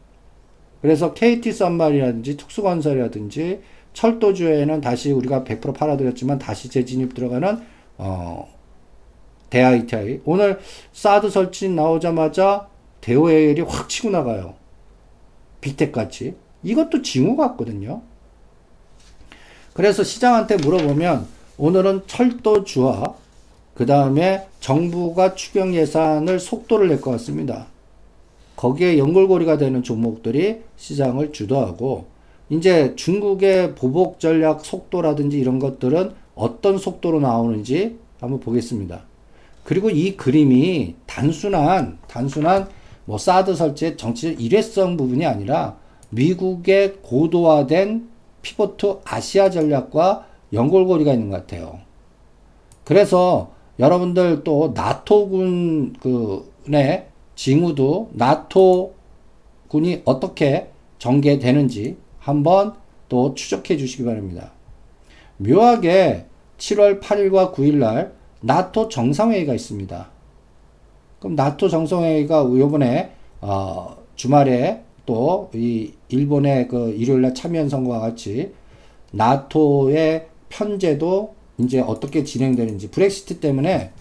그래서 0.80 1.14
KT 1.14 1.52
썬말이라든지 1.52 2.36
특수건설이라든지 2.36 3.60
철도주에는 3.92 4.80
다시 4.80 5.12
우리가 5.12 5.44
100% 5.44 5.74
팔아드렸지만 5.74 6.38
다시 6.38 6.68
재진입 6.68 7.14
들어가는 7.14 7.60
어 7.98 8.48
대ITI 9.50 10.22
오늘 10.24 10.58
사드 10.92 11.30
설치 11.30 11.68
나오자마자 11.68 12.68
대오에일이 13.02 13.60
확 13.62 13.88
치고 13.88 14.10
나가요. 14.10 14.54
빅텍 15.60 15.92
같이 15.92 16.34
이것도 16.62 17.02
징후 17.02 17.36
같거든요. 17.36 18.02
그래서 19.74 20.02
시장한테 20.02 20.56
물어보면 20.56 21.26
오늘은 21.58 22.02
철도주와 22.06 23.14
그 23.74 23.86
다음에 23.86 24.46
정부가 24.60 25.34
추경 25.34 25.74
예산을 25.74 26.40
속도를 26.40 26.88
낼 26.88 27.00
것 27.00 27.10
같습니다. 27.12 27.66
거기에 28.56 28.98
연결고리가 28.98 29.58
되는 29.58 29.82
종목들이 29.82 30.60
시장을 30.76 31.32
주도하고 31.32 32.06
이제 32.50 32.94
중국의 32.96 33.74
보복 33.74 34.20
전략 34.20 34.64
속도라든지 34.64 35.38
이런 35.38 35.58
것들은 35.58 36.12
어떤 36.34 36.78
속도로 36.78 37.20
나오는지 37.20 37.98
한번 38.20 38.40
보겠습니다. 38.40 39.02
그리고 39.64 39.90
이 39.90 40.16
그림이 40.16 40.94
단순한 41.06 41.98
단순한 42.08 42.68
뭐 43.04 43.18
사드 43.18 43.54
설치의 43.54 43.96
정치적 43.96 44.40
일회성 44.40 44.96
부분이 44.96 45.24
아니라 45.26 45.76
미국의 46.10 46.96
고도화된 47.02 48.08
피보트 48.42 48.98
아시아 49.04 49.50
전략과 49.50 50.26
연결고리가 50.52 51.12
있는 51.12 51.30
것 51.30 51.36
같아요. 51.36 51.80
그래서 52.84 53.52
여러분들 53.78 54.44
또 54.44 54.72
나토군 54.74 55.94
그의 55.94 57.06
징후도 57.34 58.10
나토 58.12 58.94
군이 59.68 60.02
어떻게 60.04 60.68
전개되는지 60.98 61.96
한번 62.18 62.74
또 63.08 63.34
추적해 63.34 63.76
주시기 63.76 64.04
바랍니다. 64.04 64.52
묘하게 65.38 66.26
7월 66.58 67.00
8일과 67.00 67.52
9일 67.52 67.76
날 67.76 68.12
나토 68.40 68.88
정상회의가 68.88 69.54
있습니다. 69.54 70.10
그럼 71.18 71.36
나토 71.36 71.68
정상회의가 71.68 72.44
요번에 72.44 73.12
어, 73.40 73.96
주말에 74.14 74.82
또 75.04 75.50
이 75.54 75.92
일본의 76.08 76.68
그 76.68 76.90
일요일 76.90 77.22
날 77.22 77.34
참여 77.34 77.68
선거와 77.68 78.00
같이 78.00 78.52
나토의 79.12 80.28
편제도 80.48 81.34
이제 81.58 81.80
어떻게 81.80 82.24
진행되는지 82.24 82.90
브렉시트 82.90 83.40
때문에 83.40 83.92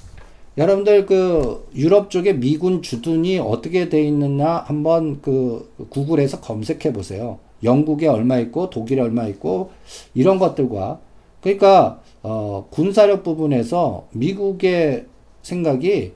여러분들 0.57 1.05
그 1.05 1.67
유럽 1.75 2.09
쪽에 2.09 2.33
미군 2.33 2.81
주둔이 2.81 3.39
어떻게 3.39 3.87
돼 3.87 4.03
있느냐 4.03 4.63
한번 4.65 5.21
그 5.21 5.71
구글에서 5.89 6.41
검색해 6.41 6.91
보세요. 6.91 7.39
영국에 7.63 8.07
얼마 8.07 8.37
있고 8.39 8.69
독일에 8.69 9.01
얼마 9.01 9.27
있고 9.27 9.71
이런 10.13 10.39
것들과 10.39 10.99
그러니까 11.41 12.01
어 12.23 12.67
군사력 12.69 13.23
부분에서 13.23 14.07
미국의 14.11 15.05
생각이 15.41 16.13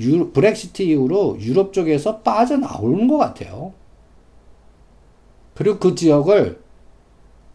유, 0.00 0.30
브렉시트 0.30 0.82
이후로 0.82 1.38
유럽 1.40 1.72
쪽에서 1.72 2.18
빠져나오는 2.18 3.06
것 3.06 3.18
같아요. 3.18 3.72
그리고 5.54 5.78
그 5.78 5.94
지역을 5.94 6.58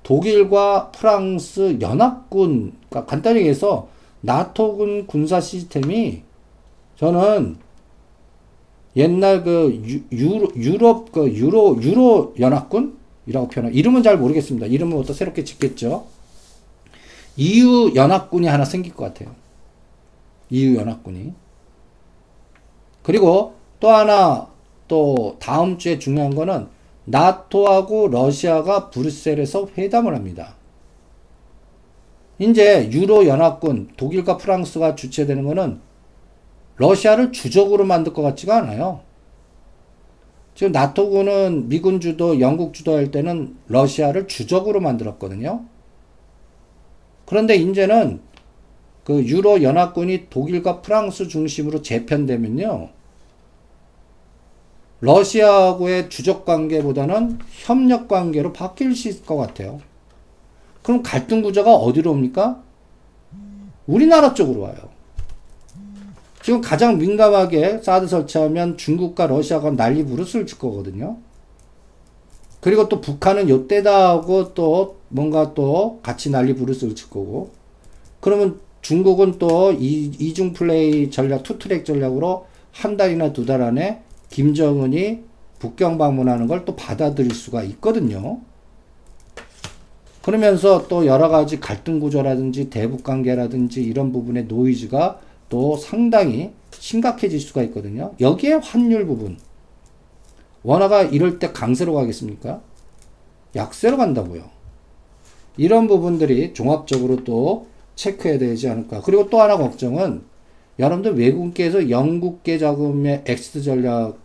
독일과 0.03 0.91
프랑스 0.91 1.79
연합군, 1.81 2.73
그러니까 2.89 3.05
간단히 3.09 3.39
얘기해서 3.39 3.87
나토군 4.25 5.07
군사 5.07 5.39
시스템이 5.39 6.23
저는 6.97 7.57
옛날 8.95 9.43
그 9.43 10.05
유, 10.11 10.49
유럽 10.55 11.11
그 11.11 11.31
유로 11.31 11.81
유로 11.81 12.33
연합군이라고 12.39 13.47
표현 13.49 13.73
이름은 13.73 14.03
잘 14.03 14.17
모르겠습니다. 14.17 14.67
이름은 14.67 15.03
또 15.03 15.13
새롭게 15.13 15.43
짓겠죠. 15.43 16.07
EU 17.37 17.93
연합군이 17.95 18.47
하나 18.47 18.63
생길 18.63 18.93
것 18.95 19.05
같아요. 19.05 19.35
EU 20.49 20.75
연합군이. 20.77 21.33
그리고 23.03 23.55
또 23.79 23.89
하나 23.89 24.47
또 24.87 25.35
다음 25.39 25.77
주에 25.77 25.99
중요한 25.99 26.33
거는 26.33 26.67
나토하고 27.05 28.07
러시아가 28.07 28.89
브뤼셀에서 28.89 29.69
회담을 29.77 30.15
합니다. 30.15 30.55
이제 32.37 32.89
유로 32.91 33.27
연합군 33.27 33.89
독일과 33.95 34.37
프랑스가 34.37 34.95
주최되는 34.95 35.45
것은 35.45 35.79
러시아를 36.77 37.31
주적으로 37.31 37.85
만들 37.85 38.13
것 38.13 38.21
같지가 38.21 38.57
않아요. 38.57 39.01
지금 40.53 40.71
나토군은 40.71 41.69
미군 41.69 41.99
주도, 41.99 42.39
영국 42.39 42.73
주도할 42.73 43.11
때는 43.11 43.57
러시아를 43.67 44.27
주적으로 44.27 44.79
만들었거든요. 44.79 45.65
그런데 47.25 47.55
이제는 47.55 48.21
그 49.03 49.23
유로 49.23 49.63
연합군이 49.63 50.29
독일과 50.29 50.81
프랑스 50.81 51.27
중심으로 51.27 51.81
재편되면요. 51.81 52.89
러시아하고의 55.01 56.09
주적 56.09 56.45
관계보다는 56.45 57.39
협력 57.51 58.07
관계로 58.07 58.53
바뀔 58.53 58.95
수 58.95 59.09
있을 59.09 59.25
것 59.25 59.35
같아요. 59.35 59.79
그럼 60.85 61.01
갈등 61.01 61.41
구조가 61.41 61.73
어디로 61.73 62.11
옵니까? 62.11 62.61
우리나라 63.87 64.35
쪽으로 64.35 64.61
와요. 64.61 64.75
지금 66.43 66.61
가장 66.61 66.99
민감하게 66.99 67.79
사드 67.81 68.07
설치하면 68.07 68.77
중국과 68.77 69.25
러시아가 69.25 69.71
난리 69.71 70.05
부르스를 70.05 70.45
칠 70.45 70.59
거거든요. 70.59 71.17
그리고 72.61 72.87
또 72.87 73.01
북한은 73.01 73.49
요때다 73.49 74.09
하고 74.09 74.53
또 74.53 74.97
뭔가 75.09 75.55
또 75.55 75.99
같이 76.03 76.29
난리 76.29 76.53
부르스를 76.53 76.93
칠 76.93 77.09
거고. 77.09 77.49
그러면 78.19 78.59
중국은 78.83 79.39
또 79.39 79.71
이, 79.71 80.11
이중 80.19 80.53
플레이 80.53 81.09
전략, 81.09 81.41
투트랙 81.41 81.83
전략으로 81.83 82.45
한 82.71 82.95
달이나 82.95 83.33
두 83.33 83.45
달 83.47 83.63
안에 83.63 84.03
김정은이 84.29 85.23
북경 85.57 85.97
방문하는 85.97 86.45
걸 86.45 86.63
또 86.63 86.75
받아들일 86.75 87.33
수가 87.33 87.63
있거든요. 87.63 88.41
그러면서 90.25 90.87
또 90.87 91.05
여러 91.05 91.29
가지 91.29 91.59
갈등 91.59 91.99
구조라든지 91.99 92.71
대북 92.71 93.03
관계라든지 93.03 93.83
이런 93.83 94.11
부분의 94.11 94.45
노이즈가 94.45 95.19
또 95.49 95.77
상당히 95.77 96.49
심각해질 96.71 97.39
수가 97.39 97.61
있거든요. 97.65 98.11
여기에 98.19 98.53
환율 98.53 99.05
부분. 99.05 99.37
원화가 100.63 101.03
이럴 101.03 101.37
때 101.37 101.51
강세로 101.51 101.93
가겠습니까? 101.93 102.59
약세로 103.55 103.97
간다고요. 103.97 104.45
이런 105.57 105.87
부분들이 105.87 106.55
종합적으로 106.55 107.23
또 107.23 107.67
체크해야 107.93 108.39
되지 108.39 108.67
않을까. 108.67 109.01
그리고 109.01 109.29
또 109.29 109.39
하나 109.39 109.57
걱정은 109.57 110.23
여러분들 110.79 111.19
외국계에서 111.19 111.91
영국계 111.91 112.57
자금의 112.57 113.25
엑스 113.27 113.61
전략 113.61 114.17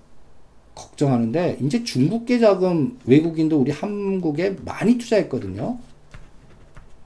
걱정하는데 0.74 1.58
이제 1.60 1.84
중국계 1.84 2.38
자금 2.38 2.98
외국인도 3.04 3.60
우리 3.60 3.70
한국에 3.70 4.56
많이 4.64 4.96
투자했거든요. 4.96 5.76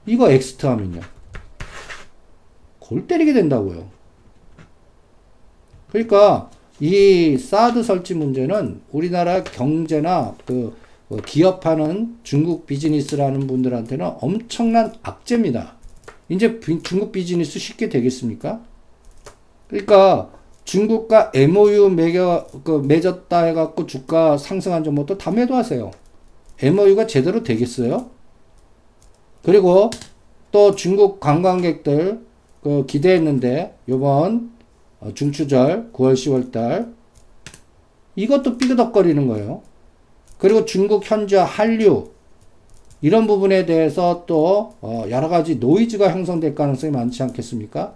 이거 0.05 0.31
exit 0.31 0.65
하면요. 0.65 1.01
골 2.79 3.07
때리게 3.07 3.33
된다고요. 3.33 3.89
그러니까 5.89 6.49
이 6.79 7.37
사드 7.37 7.83
설치 7.83 8.13
문제는 8.13 8.81
우리나라 8.91 9.43
경제나 9.43 10.35
그 10.45 10.75
기업하는 11.25 12.17
중국 12.23 12.65
비즈니스라는 12.65 13.47
분들한테는 13.47 14.13
엄청난 14.21 14.93
악재입니다. 15.01 15.75
이제 16.29 16.59
중국 16.59 17.11
비즈니스 17.11 17.59
쉽게 17.59 17.89
되겠습니까? 17.89 18.61
그러니까 19.67 20.31
중국과 20.65 21.31
MOU 21.33 21.89
매겨, 21.89 22.47
그 22.63 22.83
맺었다 22.85 23.43
해갖고 23.43 23.85
주가 23.85 24.37
상승한 24.37 24.83
종목도 24.83 25.17
다 25.17 25.31
매도하세요. 25.31 25.91
MOU가 26.61 27.05
제대로 27.07 27.43
되겠어요? 27.43 28.09
그리고 29.45 29.91
또 30.51 30.73
중국 30.73 31.19
관광객들 31.19 32.19
그 32.63 32.87
기대했는데 32.87 33.77
요번 33.87 34.51
어, 34.99 35.13
중추절 35.13 35.91
9월 35.93 36.13
10월 36.13 36.51
달 36.51 36.95
이것도 38.15 38.57
삐그덕거리는 38.57 39.27
거예요. 39.27 39.61
그리고 40.39 40.65
중국 40.65 41.09
현지화 41.09 41.43
한류 41.43 42.09
이런 43.01 43.27
부분에 43.27 43.67
대해서 43.67 44.23
또 44.25 44.73
어, 44.81 45.03
여러 45.11 45.29
가지 45.29 45.57
노이즈가 45.57 46.11
형성될 46.11 46.55
가능성이 46.55 46.91
많지 46.91 47.21
않겠습니까? 47.21 47.93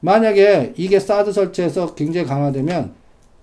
만약에 0.00 0.72
이게 0.78 0.98
사드 0.98 1.32
설치해서 1.32 1.94
굉장히 1.94 2.26
강화되면 2.26 2.94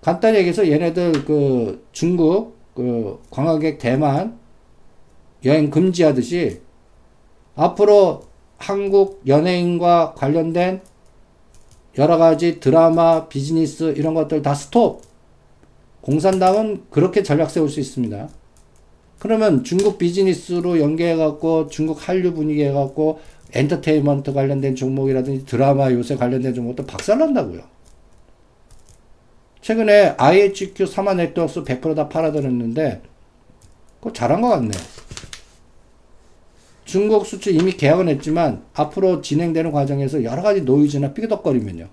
간단히 0.01 0.39
얘기해서 0.39 0.67
얘네들 0.67 1.25
그 1.25 1.85
중국 1.91 2.55
그 2.73 3.21
관광객 3.29 3.77
대만 3.77 4.39
여행 5.45 5.69
금지하듯이 5.69 6.61
앞으로 7.55 8.23
한국 8.57 9.21
연예인과 9.27 10.15
관련된 10.17 10.81
여러 11.97 12.17
가지 12.17 12.59
드라마, 12.59 13.27
비즈니스 13.27 13.93
이런 13.95 14.13
것들 14.13 14.41
다 14.41 14.53
스톱. 14.53 15.01
공산당은 16.01 16.85
그렇게 16.89 17.23
전략 17.23 17.49
세울 17.49 17.69
수 17.69 17.79
있습니다. 17.79 18.27
그러면 19.19 19.63
중국 19.63 19.97
비즈니스로 19.97 20.79
연계해갖고 20.79 21.69
중국 21.69 22.07
한류 22.07 22.33
분위기 22.33 22.63
해갖고 22.65 23.19
엔터테인먼트 23.53 24.33
관련된 24.33 24.75
종목이라든지 24.75 25.45
드라마 25.45 25.91
요새 25.91 26.15
관련된 26.15 26.53
종목도 26.53 26.85
박살난다고요. 26.85 27.61
최근에 29.61 30.15
IHQ 30.17 30.83
3화 30.83 31.15
네트워크 31.15 31.63
100%다 31.63 32.09
팔아들었는데 32.09 33.01
그거 33.99 34.13
잘한 34.13 34.41
것 34.41 34.49
같네요. 34.49 35.04
중국 36.85 37.25
수출 37.25 37.53
이미 37.53 37.73
계약은 37.73 38.07
했지만 38.07 38.63
앞으로 38.73 39.21
진행되는 39.21 39.71
과정에서 39.71 40.23
여러 40.23 40.41
가지 40.41 40.61
노이즈나 40.61 41.13
삐그덕거리면요. 41.13 41.87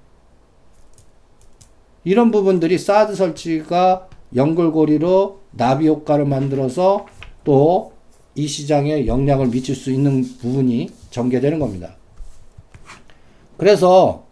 이런 2.05 2.31
부분들이 2.31 2.79
사드 2.79 3.15
설치가 3.15 4.09
연결고리로 4.35 5.41
나비 5.53 5.89
효과를 5.89 6.27
만들어서 6.27 7.07
또 7.45 7.93
이 8.35 8.47
시장에 8.47 9.07
영향을 9.07 9.49
미칠 9.49 9.75
수 9.75 9.91
있는 9.91 10.23
부분이 10.39 10.89
전개되는 11.11 11.59
겁니다. 11.59 11.97
그래서 13.57 14.25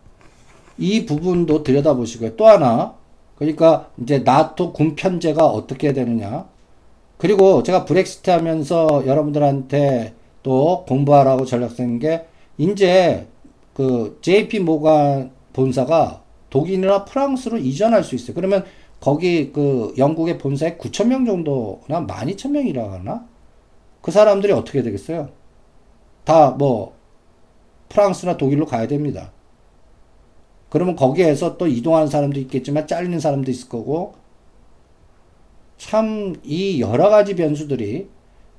이 0.79 1.05
부분도 1.05 1.63
들여다보시고요. 1.63 2.37
또 2.37 2.47
하나, 2.47 2.95
그러니까 3.37 3.91
이제 4.01 4.21
나토 4.21 4.73
군 4.73 4.95
편제가 4.95 5.45
어떻게 5.47 5.93
되느냐. 5.93 6.49
그리고 7.19 7.63
제가 7.63 7.85
브렉시트 7.85 8.31
하면서 8.31 9.03
여러분들한테 9.07 10.15
또 10.43 10.85
공부하라고 10.87 11.45
전략 11.45 11.71
쓰는 11.73 11.99
게 11.99 12.27
이제 12.59 13.29
그 13.75 14.19
JP 14.23 14.61
모간 14.61 15.33
본사가 15.53 16.23
독일이나 16.51 17.05
프랑스로 17.05 17.59
이전할 17.59 18.05
수 18.05 18.15
있어요. 18.15 18.35
그러면 18.35 18.65
거기 19.01 19.53
그 19.53 19.95
영국의 19.99 20.39
본사에 20.39 20.77
9천 20.77 21.07
명 21.09 21.25
정도나 21.25 22.07
12,000명이라 22.07 22.91
하나? 22.91 23.27
그 24.03 24.11
사람들이 24.11 24.53
어떻게 24.53 24.83
되겠어요? 24.83 25.31
다 26.25 26.51
뭐 26.59 26.95
프랑스나 27.89 28.37
독일로 28.37 28.67
가야 28.67 28.87
됩니다. 28.89 29.33
그러면 30.69 30.97
거기에서 30.97 31.57
또 31.59 31.67
이동하는 31.67 32.09
사람도 32.09 32.39
있겠지만 32.41 32.87
잘리는 32.87 33.19
사람도 33.21 33.51
있을 33.51 33.69
거고 33.69 34.15
참 35.79 36.35
이 36.45 36.81
여러 36.81 37.09
가지 37.09 37.35
변수들이 37.35 38.09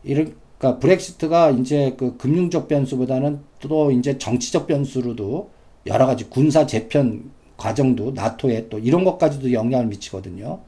이런 0.03 0.35
그러니까 0.62 0.78
브렉시트가 0.78 1.50
이제 1.50 1.95
그 1.97 2.17
금융적 2.17 2.67
변수보다는 2.67 3.39
또 3.62 3.89
이제 3.89 4.19
정치적 4.19 4.67
변수로도 4.67 5.50
여러 5.88 6.06
가지 6.06 6.30
군사 6.30 6.67
재편 6.67 7.32
과정도 7.58 8.12
나토에 8.12 8.69
또 8.69 8.78
이런 8.78 9.04
것까지도 9.04 9.54
영향을 9.54 9.88
미치거든요. 9.88 10.60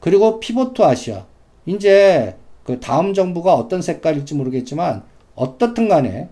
그리고 0.00 0.40
피보트 0.40 0.80
아시아. 0.80 1.26
이제 1.66 2.36
그 2.64 2.80
다음 2.80 3.12
정부가 3.12 3.54
어떤 3.54 3.82
색깔일지 3.82 4.34
모르겠지만 4.34 5.02
어떻든 5.34 5.86
간에 5.86 6.30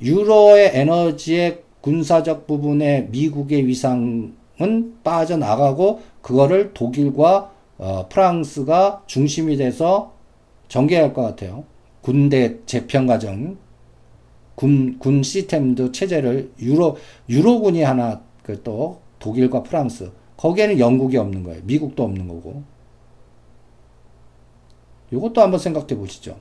유로의 0.00 0.70
에너지의 0.72 1.62
군사적 1.82 2.46
부분의 2.46 3.08
미국의 3.10 3.66
위상은 3.66 4.34
빠져나가고 5.04 6.00
그거를 6.22 6.72
독일과 6.72 7.52
어, 7.76 8.08
프랑스가 8.08 9.02
중심이 9.06 9.58
돼서 9.58 10.15
전개할 10.68 11.12
것 11.14 11.22
같아요. 11.22 11.64
군대 12.00 12.64
재편 12.66 13.06
과정, 13.06 13.56
군, 14.54 14.98
군 14.98 15.22
시스템도 15.22 15.92
체제를 15.92 16.52
유로, 16.60 16.96
유로군이 17.28 17.82
하나, 17.82 18.22
그 18.42 18.62
또 18.62 19.00
독일과 19.18 19.62
프랑스, 19.62 20.12
거기에는 20.36 20.78
영국이 20.78 21.16
없는 21.16 21.42
거예요. 21.42 21.62
미국도 21.64 22.02
없는 22.02 22.28
거고. 22.28 22.62
이것도 25.10 25.40
한번 25.40 25.58
생각해 25.58 25.96
보시죠. 25.96 26.36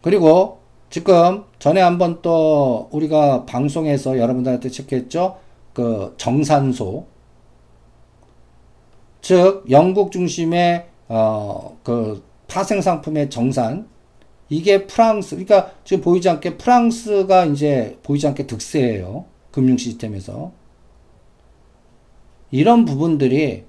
그리고 0.00 0.60
지금 0.90 1.44
전에 1.58 1.80
한번 1.80 2.22
또 2.22 2.88
우리가 2.92 3.46
방송에서 3.46 4.18
여러분들한테 4.18 4.68
체크했죠. 4.68 5.38
그 5.72 6.14
정산소. 6.16 7.06
즉, 9.20 9.64
영국 9.70 10.10
중심의 10.10 10.86
어, 11.08 11.78
그 11.82 12.22
파생 12.48 12.80
상품의 12.80 13.30
정산 13.30 13.88
이게 14.48 14.86
프랑스 14.86 15.36
그러니까 15.36 15.72
지금 15.84 16.02
보이지 16.02 16.28
않게 16.28 16.58
프랑스가 16.58 17.46
이제 17.46 17.98
보이지 18.02 18.26
않게 18.26 18.46
득세예요. 18.46 19.24
금융 19.50 19.76
시스템에서. 19.76 20.52
이런 22.50 22.84
부분들이 22.84 23.64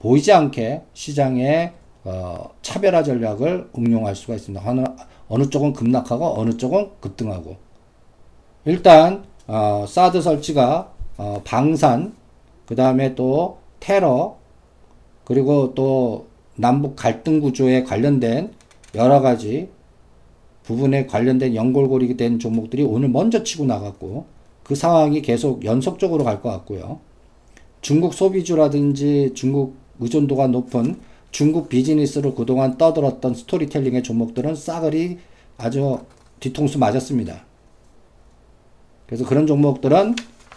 보이지 0.00 0.32
않게 0.32 0.82
시장에 0.92 1.72
어, 2.04 2.50
차별화 2.62 3.02
전략을 3.02 3.70
응용할 3.76 4.14
수가 4.14 4.34
있습니다. 4.34 4.68
어느, 4.68 4.84
어느 5.28 5.48
쪽은 5.48 5.72
급락하고 5.72 6.38
어느 6.38 6.56
쪽은 6.56 6.90
급등하고. 7.00 7.56
일단 8.64 9.24
어, 9.46 9.86
사드 9.88 10.20
설치가 10.20 10.92
어, 11.16 11.40
방산, 11.44 12.14
그 12.66 12.76
다음에 12.76 13.14
또 13.14 13.58
테러, 13.80 14.36
그리고 15.24 15.74
또 15.74 16.27
남북 16.58 16.96
갈등 16.96 17.40
구조에 17.40 17.84
관련된 17.84 18.52
여러 18.94 19.20
가지 19.20 19.68
부분에 20.64 21.06
관련된 21.06 21.54
연골고리 21.54 22.16
된 22.16 22.38
종목들이 22.38 22.82
오늘 22.82 23.08
먼저 23.08 23.42
치고 23.42 23.64
나갔고 23.64 24.26
그 24.64 24.74
상황이 24.74 25.22
계속 25.22 25.64
연속적으로 25.64 26.24
갈 26.24 26.42
것 26.42 26.50
같고요. 26.50 27.00
중국 27.80 28.12
소비주라든지 28.12 29.32
중국 29.34 29.76
의존도가 30.00 30.48
높은 30.48 30.96
중국 31.30 31.68
비즈니스를 31.68 32.34
그동안 32.34 32.76
떠들었던 32.76 33.34
스토리텔링의 33.34 34.02
종목들은 34.02 34.56
싸그리 34.56 35.18
아주 35.56 36.00
뒤통수 36.40 36.78
맞았습니다. 36.78 37.44
그래서 39.06 39.24
그런 39.24 39.46
종목들은 39.46 40.16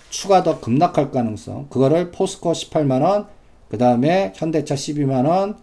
추가 0.09 0.43
더 0.43 0.59
급락할 0.59 1.11
가능성. 1.11 1.67
그거를 1.69 2.11
포스코 2.11 2.51
18만원, 2.51 3.27
그 3.69 3.77
다음에 3.77 4.33
현대차 4.35 4.75
12만원, 4.75 5.55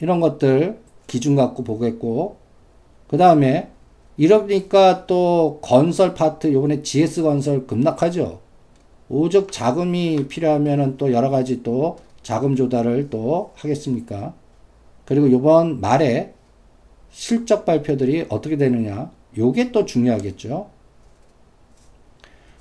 이런 0.00 0.20
것들 0.20 0.78
기준 1.06 1.36
갖고 1.36 1.64
보겠고, 1.64 2.36
그 3.08 3.16
다음에 3.16 3.70
이러니까 4.16 5.06
또 5.06 5.60
건설 5.62 6.14
파트, 6.14 6.52
요번에 6.52 6.82
GS 6.82 7.22
건설 7.22 7.66
급락하죠. 7.66 8.40
오죽 9.08 9.50
자금이 9.50 10.28
필요하면은 10.28 10.96
또 10.96 11.12
여러 11.12 11.30
가지 11.30 11.62
또 11.62 11.98
자금 12.22 12.54
조달을 12.54 13.10
또 13.10 13.52
하겠습니까? 13.56 14.34
그리고 15.04 15.30
요번 15.32 15.80
말에 15.80 16.34
실적 17.10 17.64
발표들이 17.64 18.26
어떻게 18.28 18.56
되느냐. 18.56 19.10
요게 19.36 19.72
또 19.72 19.84
중요하겠죠. 19.84 20.68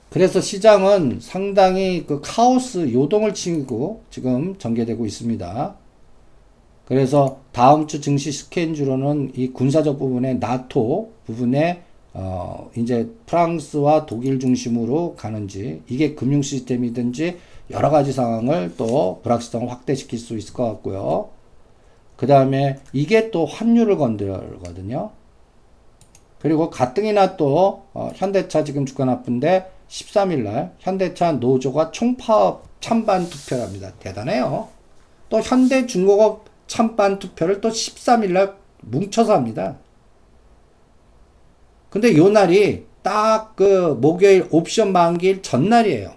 그래서 0.09 0.41
시장은 0.41 1.19
상당히 1.21 2.05
그 2.07 2.19
카오스 2.23 2.91
요동을 2.91 3.35
치고 3.35 4.03
지금 4.09 4.57
전개되고 4.57 5.05
있습니다. 5.05 5.75
그래서 6.89 7.37
다음 7.51 7.85
주 7.85 8.01
증시 8.01 8.31
스케줄로는 8.31 9.33
이 9.35 9.49
군사적 9.49 9.99
부분에 9.99 10.33
나토 10.33 11.11
부분에 11.27 11.83
어 12.13 12.71
이제 12.75 13.07
프랑스와 13.27 14.07
독일 14.07 14.39
중심으로 14.39 15.15
가는지 15.15 15.83
이게 15.87 16.15
금융 16.15 16.41
시스템이든지 16.41 17.37
여러 17.69 17.91
가지 17.91 18.11
상황을 18.11 18.73
또 18.75 19.19
불확실성을 19.21 19.69
확대시킬 19.69 20.17
수 20.17 20.35
있을 20.35 20.55
것 20.55 20.65
같고요. 20.65 21.29
그 22.15 22.25
다음에 22.25 22.79
이게 22.91 23.29
또 23.29 23.45
환율을 23.45 23.95
건드거든요. 23.97 25.11
그리고 26.39 26.71
가뜩이나 26.71 27.37
또 27.37 27.83
어, 27.93 28.09
현대차 28.15 28.63
지금 28.63 28.87
주가 28.87 29.05
나쁜데 29.05 29.71
13일 29.87 30.39
날 30.39 30.73
현대차 30.79 31.33
노조가 31.33 31.91
총파업 31.91 32.63
찬반 32.81 33.29
투표를 33.29 33.63
합니다. 33.63 33.91
대단해요. 33.99 34.69
또 35.29 35.39
현대중공업 35.39 36.49
찬반 36.69 37.19
투표를 37.19 37.59
또 37.59 37.67
13일 37.69 38.31
날 38.31 38.55
뭉쳐서 38.83 39.33
합니다. 39.33 39.77
근데 41.89 42.15
요 42.15 42.29
날이 42.29 42.85
딱 43.01 43.55
그 43.57 43.97
목요일 43.99 44.47
옵션 44.51 44.93
만기일 44.93 45.41
전날이에요. 45.41 46.13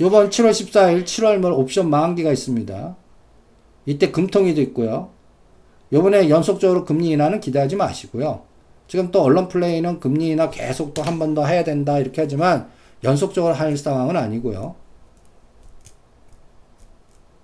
요번 0.00 0.30
7월 0.30 0.50
14일 0.50 1.04
7월 1.04 1.38
말 1.38 1.52
옵션 1.52 1.90
만기가 1.90 2.30
있습니다. 2.32 2.96
이때 3.86 4.10
금통위도 4.10 4.60
있고요. 4.62 5.10
요번에 5.92 6.28
연속적으로 6.30 6.84
금리 6.84 7.10
인하는 7.10 7.40
기대하지 7.40 7.76
마시고요. 7.76 8.44
지금 8.88 9.10
또 9.10 9.22
언론 9.22 9.48
플레이는 9.48 10.00
금리 10.00 10.28
인하 10.28 10.50
계속 10.50 10.94
또 10.94 11.02
한 11.02 11.18
번 11.18 11.34
더 11.34 11.44
해야 11.46 11.64
된다 11.64 11.98
이렇게 11.98 12.20
하지만 12.22 12.70
연속적으로 13.04 13.54
할 13.54 13.76
상황은 13.76 14.16
아니고요. 14.16 14.74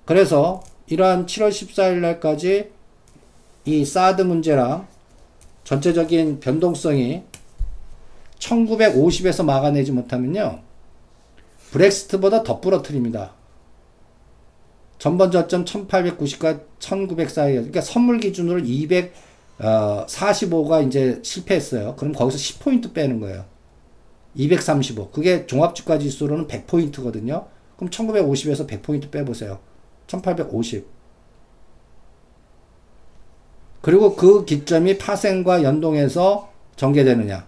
그래서 0.07 0.63
이러한 0.87 1.27
7월 1.27 1.51
14일 1.51 1.97
날까지 1.97 2.71
이 3.67 3.85
사드 3.85 4.23
문제랑 4.23 4.87
전체적인 5.65 6.39
변동성이 6.39 7.25
1950에서 8.39 9.45
막아내지 9.45 9.91
못하면요. 9.91 10.61
브렉시트보다 11.73 12.45
더 12.45 12.61
부러뜨립니다. 12.61 13.33
전번 14.99 15.33
저점 15.33 15.65
1890과 15.65 16.61
1900 16.79 17.31
사이, 17.31 17.55
그러니까 17.55 17.81
선물 17.81 18.21
기준으로 18.21 18.61
245가 18.61 20.71
어, 20.71 20.83
이제 20.83 21.19
실패했어요. 21.23 21.97
그럼 21.97 22.13
거기서 22.13 22.39
10포인트 22.39 22.95
빼는 22.95 23.19
거예요. 23.21 23.45
235. 24.37 25.11
그게 25.11 25.47
종합주가 25.47 25.99
지수로는 25.99 26.47
100포인트거든요. 26.47 27.47
그럼 27.77 27.91
1950에서 27.91 28.69
100포인트 28.69 29.11
빼보세요. 29.11 29.59
1850. 30.07 30.87
그리고 33.81 34.17
그 34.17 34.45
기점이 34.45 34.99
파생과 34.99 35.63
연동해서 35.63 36.51
전개되느냐. 36.77 37.47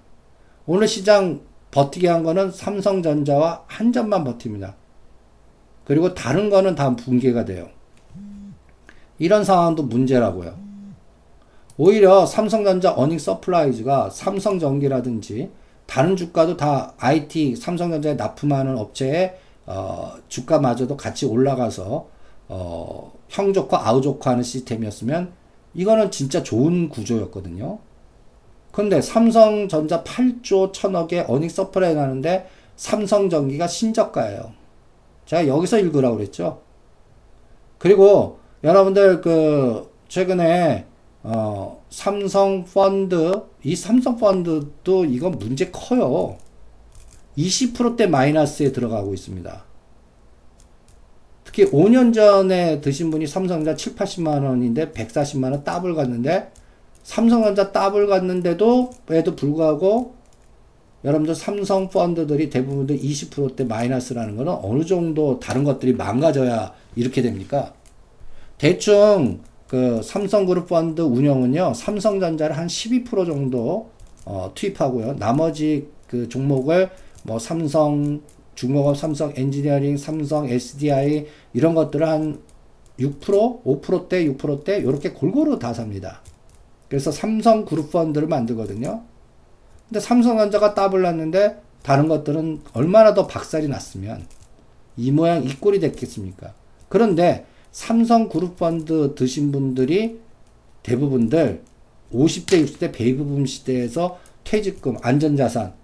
오늘 0.66 0.87
시장 0.87 1.40
버티게 1.71 2.09
한 2.09 2.23
거는 2.23 2.51
삼성전자와 2.53 3.64
한전만 3.67 4.25
버팁니다. 4.25 4.77
그리고 5.85 6.14
다른 6.14 6.51
거는 6.51 6.75
다 6.75 6.94
붕괴가 6.94 7.44
돼요. 7.44 7.68
이런 9.18 9.42
상황도 9.44 9.85
문제라고요. 9.85 10.57
오히려 11.77 12.27
삼성전자 12.27 12.92
earning 12.93 13.19
surprise가 13.19 14.11
삼성전기라든지 14.11 15.51
다른 15.87 16.16
주가도 16.16 16.57
다 16.57 16.92
IT 16.99 17.57
삼성전자에 17.57 18.14
납품하는 18.14 18.77
업체의 18.77 19.38
어, 19.66 20.14
주가마저도 20.29 20.97
같이 20.97 21.27
올라가서 21.27 22.09
어, 22.49 23.13
형 23.29 23.60
좋고 23.60 23.87
아우 23.87 23.95
좋고 23.95 24.17
하는 24.17 24.43
시스템이었으면 24.43 25.33
이거는 25.75 26.11
진짜 26.11 26.43
좋은 26.43 26.89
구조였거든요. 26.89 27.79
근데 28.73 29.01
삼성전자 29.01 30.03
8조 30.03 30.73
1000억의 30.73 31.29
earning 31.29 31.49
surprise 31.49 31.95
나는데 31.95 32.49
삼성전기가 32.77 33.67
신저가예요. 33.67 34.53
제가 35.27 35.47
여기서 35.47 35.79
읽으라고 35.79 36.17
그랬죠. 36.17 36.63
그리고 37.79 38.39
여러분들 38.65 39.21
그 39.21 39.91
최근에 40.09 40.87
어 41.23 41.83
삼성 41.91 42.65
펀드 42.65 43.43
이 43.63 43.77
삼성 43.77 44.17
펀드도 44.17 45.05
이건 45.05 45.33
문제 45.33 45.71
커요. 45.71 46.39
20%대 47.37 48.07
마이너스에 48.07 48.73
들어가고 48.73 49.15
있습니다. 49.15 49.65
특히 51.49 51.65
5년 51.65 52.13
전에 52.13 52.79
드신 52.83 53.11
분이 53.11 53.27
삼성전자 53.27 53.75
7, 53.75 53.95
80만 53.95 54.45
원인데 54.45 54.93
140만 54.93 55.51
원 55.51 55.65
더블 55.65 55.95
갔는데 55.95 56.53
삼성전자 57.03 57.73
더블 57.73 58.07
갔는데도 58.07 58.91
에도 59.11 59.35
불구하고 59.35 60.15
여러분들 61.05 61.35
삼성 61.35 61.89
펀드들이 61.89 62.51
대부분들 62.51 62.99
20%대 62.99 63.65
마이너스라는 63.65 64.37
거는 64.37 64.59
어느 64.61 64.85
정도 64.85 65.41
다른 65.41 65.65
것들이 65.65 65.95
망가져야 65.95 66.75
이렇게 66.97 67.23
됩니까? 67.23 67.73
대충 68.59 69.41
그 69.67 70.03
삼성그룹 70.03 70.69
펀드 70.69 71.01
운영은요, 71.01 71.73
삼성전자를 71.75 72.59
한 72.59 72.67
12% 72.67 73.25
정도 73.25 73.89
어, 74.27 74.51
투입하고요. 74.55 75.17
나머지 75.17 75.89
그 76.09 76.29
종목을 76.29 76.91
뭐 77.23 77.39
삼성 77.39 78.21
중공업, 78.59 78.97
삼성 78.97 79.33
엔지니어링, 79.37 79.97
삼성 79.97 80.49
SDI 80.49 81.27
이런 81.53 81.77
것들을 81.77 82.09
한 82.09 82.40
6%, 82.99 83.62
5%대, 83.62 84.27
6%대 84.27 84.79
이렇게 84.79 85.12
골고루 85.12 85.61
다 85.61 85.73
삽니다. 85.73 86.23
그래서 86.88 87.12
삼성 87.12 87.64
그룹 87.64 87.92
펀드를 87.92 88.27
만들거든요. 88.27 89.05
근데 89.87 90.01
삼성전자가 90.01 90.75
따블 90.75 91.03
났는데 91.03 91.62
다른 91.85 92.09
것들은 92.09 92.62
얼마나 92.73 93.14
더 93.14 93.29
박살이 93.29 93.68
났으면 93.68 94.27
이 94.97 95.12
모양 95.12 95.44
이 95.44 95.55
꼴이 95.55 95.79
됐겠습니까? 95.79 96.53
그런데 96.88 97.47
삼성 97.71 98.29
그룹 98.29 98.57
펀드 98.57 99.14
드신 99.14 99.53
분들이 99.53 100.18
대부분들 100.83 101.62
50대 102.12 102.64
60대 102.64 102.92
베이브붐 102.92 103.47
시대에서 103.47 104.18
퇴직금 104.42 104.97
안전자산 105.01 105.75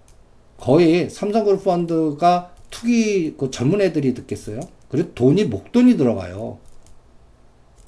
거의 0.57 1.09
삼성그룹 1.09 1.63
펀드가 1.63 2.54
투기 2.69 3.35
그 3.37 3.51
젊은 3.51 3.81
애들이 3.81 4.13
듣겠어요? 4.13 4.59
그리고 4.89 5.13
돈이 5.13 5.45
목돈이 5.45 5.97
들어가요. 5.97 6.57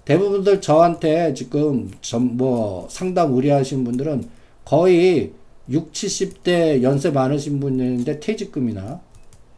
대부분들 0.06 0.62
저한테 0.62 1.34
지금 1.34 1.92
뭐 2.32 2.88
상담 2.90 3.34
의뢰하신 3.34 3.84
분들은 3.84 4.30
거의 4.64 5.34
6, 5.70 5.92
70대 5.92 6.82
연세 6.82 7.10
많으신 7.10 7.60
분인데 7.60 8.20
퇴직금이나 8.20 9.02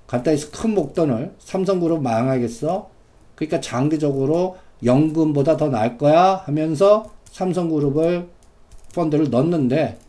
간단히 0.08 0.39
큰 0.51 0.73
목돈을 0.73 1.36
삼성그룹 1.38 2.01
망하겠어? 2.01 2.89
그러니까 3.36 3.62
장기적으로 3.62 4.58
연금보다 4.84 5.55
더 5.55 5.69
나을 5.69 5.97
거야 5.99 6.41
하면서 6.45 7.12
삼성그룹을 7.32 8.27
펀드를 8.95 9.29
넣는데 9.29 9.99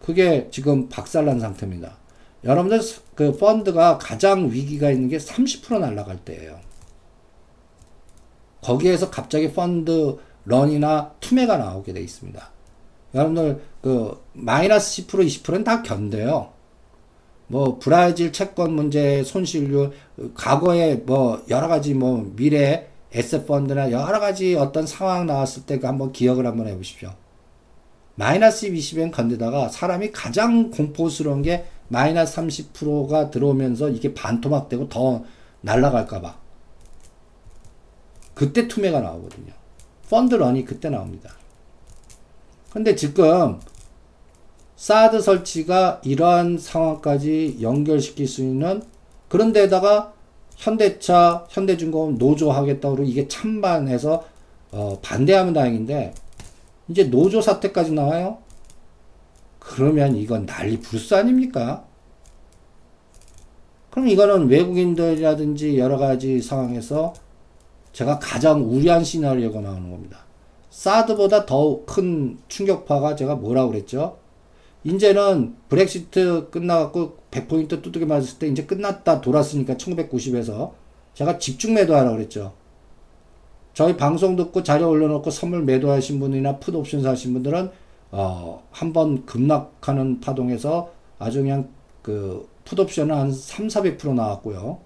그게 0.00 0.48
지금 0.50 0.88
박살난 0.88 1.38
상태입니다. 1.38 1.96
여러분들 2.44 2.80
그 3.14 3.36
펀드가 3.36 3.98
가장 3.98 4.50
위기가 4.50 4.90
있는 4.90 5.08
게 5.08 5.18
30% 5.18 5.78
날라갈 5.78 6.18
때예요. 6.24 6.58
거기에서 8.62 9.10
갑자기 9.10 9.52
펀드 9.52 10.18
런이나 10.44 11.12
투매가 11.20 11.56
나오게 11.56 11.92
돼 11.92 12.00
있습니다. 12.00 12.50
여러분들 13.14 13.62
그 13.80 14.22
마이너스 14.32 15.06
10% 15.06 15.26
20%는 15.26 15.64
다 15.64 15.82
견뎌요. 15.82 16.52
뭐 17.48 17.78
브라질 17.78 18.32
채권 18.32 18.72
문제 18.72 19.22
손실률 19.24 19.92
과거에 20.34 20.96
뭐 20.96 21.42
여러 21.50 21.68
가지 21.68 21.92
뭐 21.92 22.32
미래 22.34 22.88
에셋 23.12 23.46
펀드나 23.46 23.90
여러 23.90 24.20
가지 24.20 24.54
어떤 24.54 24.86
상황 24.86 25.26
나왔을 25.26 25.64
때그 25.64 25.86
한번 25.86 26.12
기억을 26.12 26.46
한번 26.46 26.66
해 26.66 26.76
보십시오. 26.76 27.12
마이너스 28.14 28.70
20엔 28.70 29.12
건드다가 29.12 29.68
사람이 29.68 30.12
가장 30.12 30.70
공포스러운 30.70 31.42
게 31.42 31.66
마이너스 31.92 32.36
30%가 32.36 33.30
들어오면서 33.30 33.90
이게 33.90 34.14
반토막 34.14 34.70
되고 34.70 34.88
더 34.88 35.22
날아갈까봐. 35.60 36.34
그때 38.32 38.66
투매가 38.66 39.00
나오거든요. 39.00 39.52
펀드런이 40.08 40.64
그때 40.64 40.88
나옵니다. 40.88 41.30
근데 42.70 42.96
지금 42.96 43.60
사드 44.76 45.20
설치가 45.20 46.00
이러한 46.02 46.56
상황까지 46.56 47.58
연결시킬 47.60 48.26
수 48.26 48.40
있는 48.40 48.82
그런 49.28 49.52
데다가 49.52 50.14
현대차, 50.56 51.46
현대중공업 51.50 52.14
노조하겠다고 52.14 53.02
이게 53.02 53.28
찬반해서 53.28 54.24
어, 54.70 54.98
반대하면 55.02 55.52
다행인데 55.52 56.14
이제 56.88 57.04
노조 57.04 57.42
사태까지 57.42 57.92
나와요? 57.92 58.38
그러면 59.62 60.16
이건 60.16 60.44
난리 60.44 60.80
불스 60.80 61.14
아닙니까? 61.14 61.84
그럼 63.90 64.08
이거는 64.08 64.48
외국인들이라든지 64.48 65.78
여러 65.78 65.98
가지 65.98 66.42
상황에서 66.42 67.14
제가 67.92 68.18
가장 68.18 68.68
우려한 68.68 69.04
시나리오가 69.04 69.60
나오는 69.60 69.90
겁니다. 69.90 70.24
사드보다 70.70 71.46
더 71.46 71.84
큰 71.86 72.38
충격파가 72.48 73.14
제가 73.14 73.36
뭐라고 73.36 73.70
그랬죠? 73.70 74.18
이제는 74.82 75.54
브렉시트 75.68 76.48
끝나갖고 76.50 77.18
100포인트 77.30 77.82
두들겨 77.82 78.06
맞았을 78.06 78.38
때 78.40 78.48
이제 78.48 78.64
끝났다 78.64 79.20
돌았으니까 79.20 79.74
1990에서 79.74 80.72
제가 81.14 81.38
집중 81.38 81.74
매도하라고 81.74 82.16
그랬죠. 82.16 82.54
저희 83.74 83.96
방송 83.96 84.34
듣고 84.34 84.62
자료 84.64 84.90
올려놓고 84.90 85.30
선물 85.30 85.62
매도하신 85.62 86.18
분이나 86.18 86.58
풋 86.58 86.74
옵션 86.74 87.02
사신 87.02 87.32
분들은 87.34 87.70
어, 88.12 88.62
한번 88.70 89.24
급락하는 89.26 90.20
파동에서 90.20 90.90
아주 91.18 91.40
그냥 91.40 91.70
그 92.02 92.48
풋옵션은 92.64 93.14
한 93.14 93.32
3, 93.32 93.68
400% 93.68 94.14
나왔고요. 94.14 94.78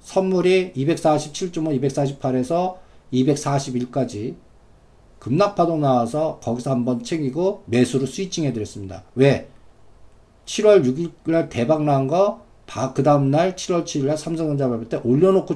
선물이 0.00 0.72
247.5, 0.74 2.18
248에서 2.18 2.76
241까지 3.12 4.36
급락 5.18 5.54
파동 5.54 5.80
나와서 5.80 6.40
거기서 6.42 6.70
한번 6.70 7.02
챙기고 7.04 7.64
매수로 7.66 8.06
스위칭 8.06 8.44
해드렸습니다. 8.44 9.04
왜? 9.14 9.48
7월 10.46 10.84
6일 10.84 11.12
날 11.30 11.48
대박 11.48 11.84
난 11.84 12.08
거, 12.08 12.42
그 12.94 13.02
다음날 13.02 13.54
7월 13.54 13.84
7일 13.84 14.06
날 14.06 14.18
삼성전자 14.18 14.68
발표 14.68 14.88
때 14.88 15.00
올려놓고 15.04 15.46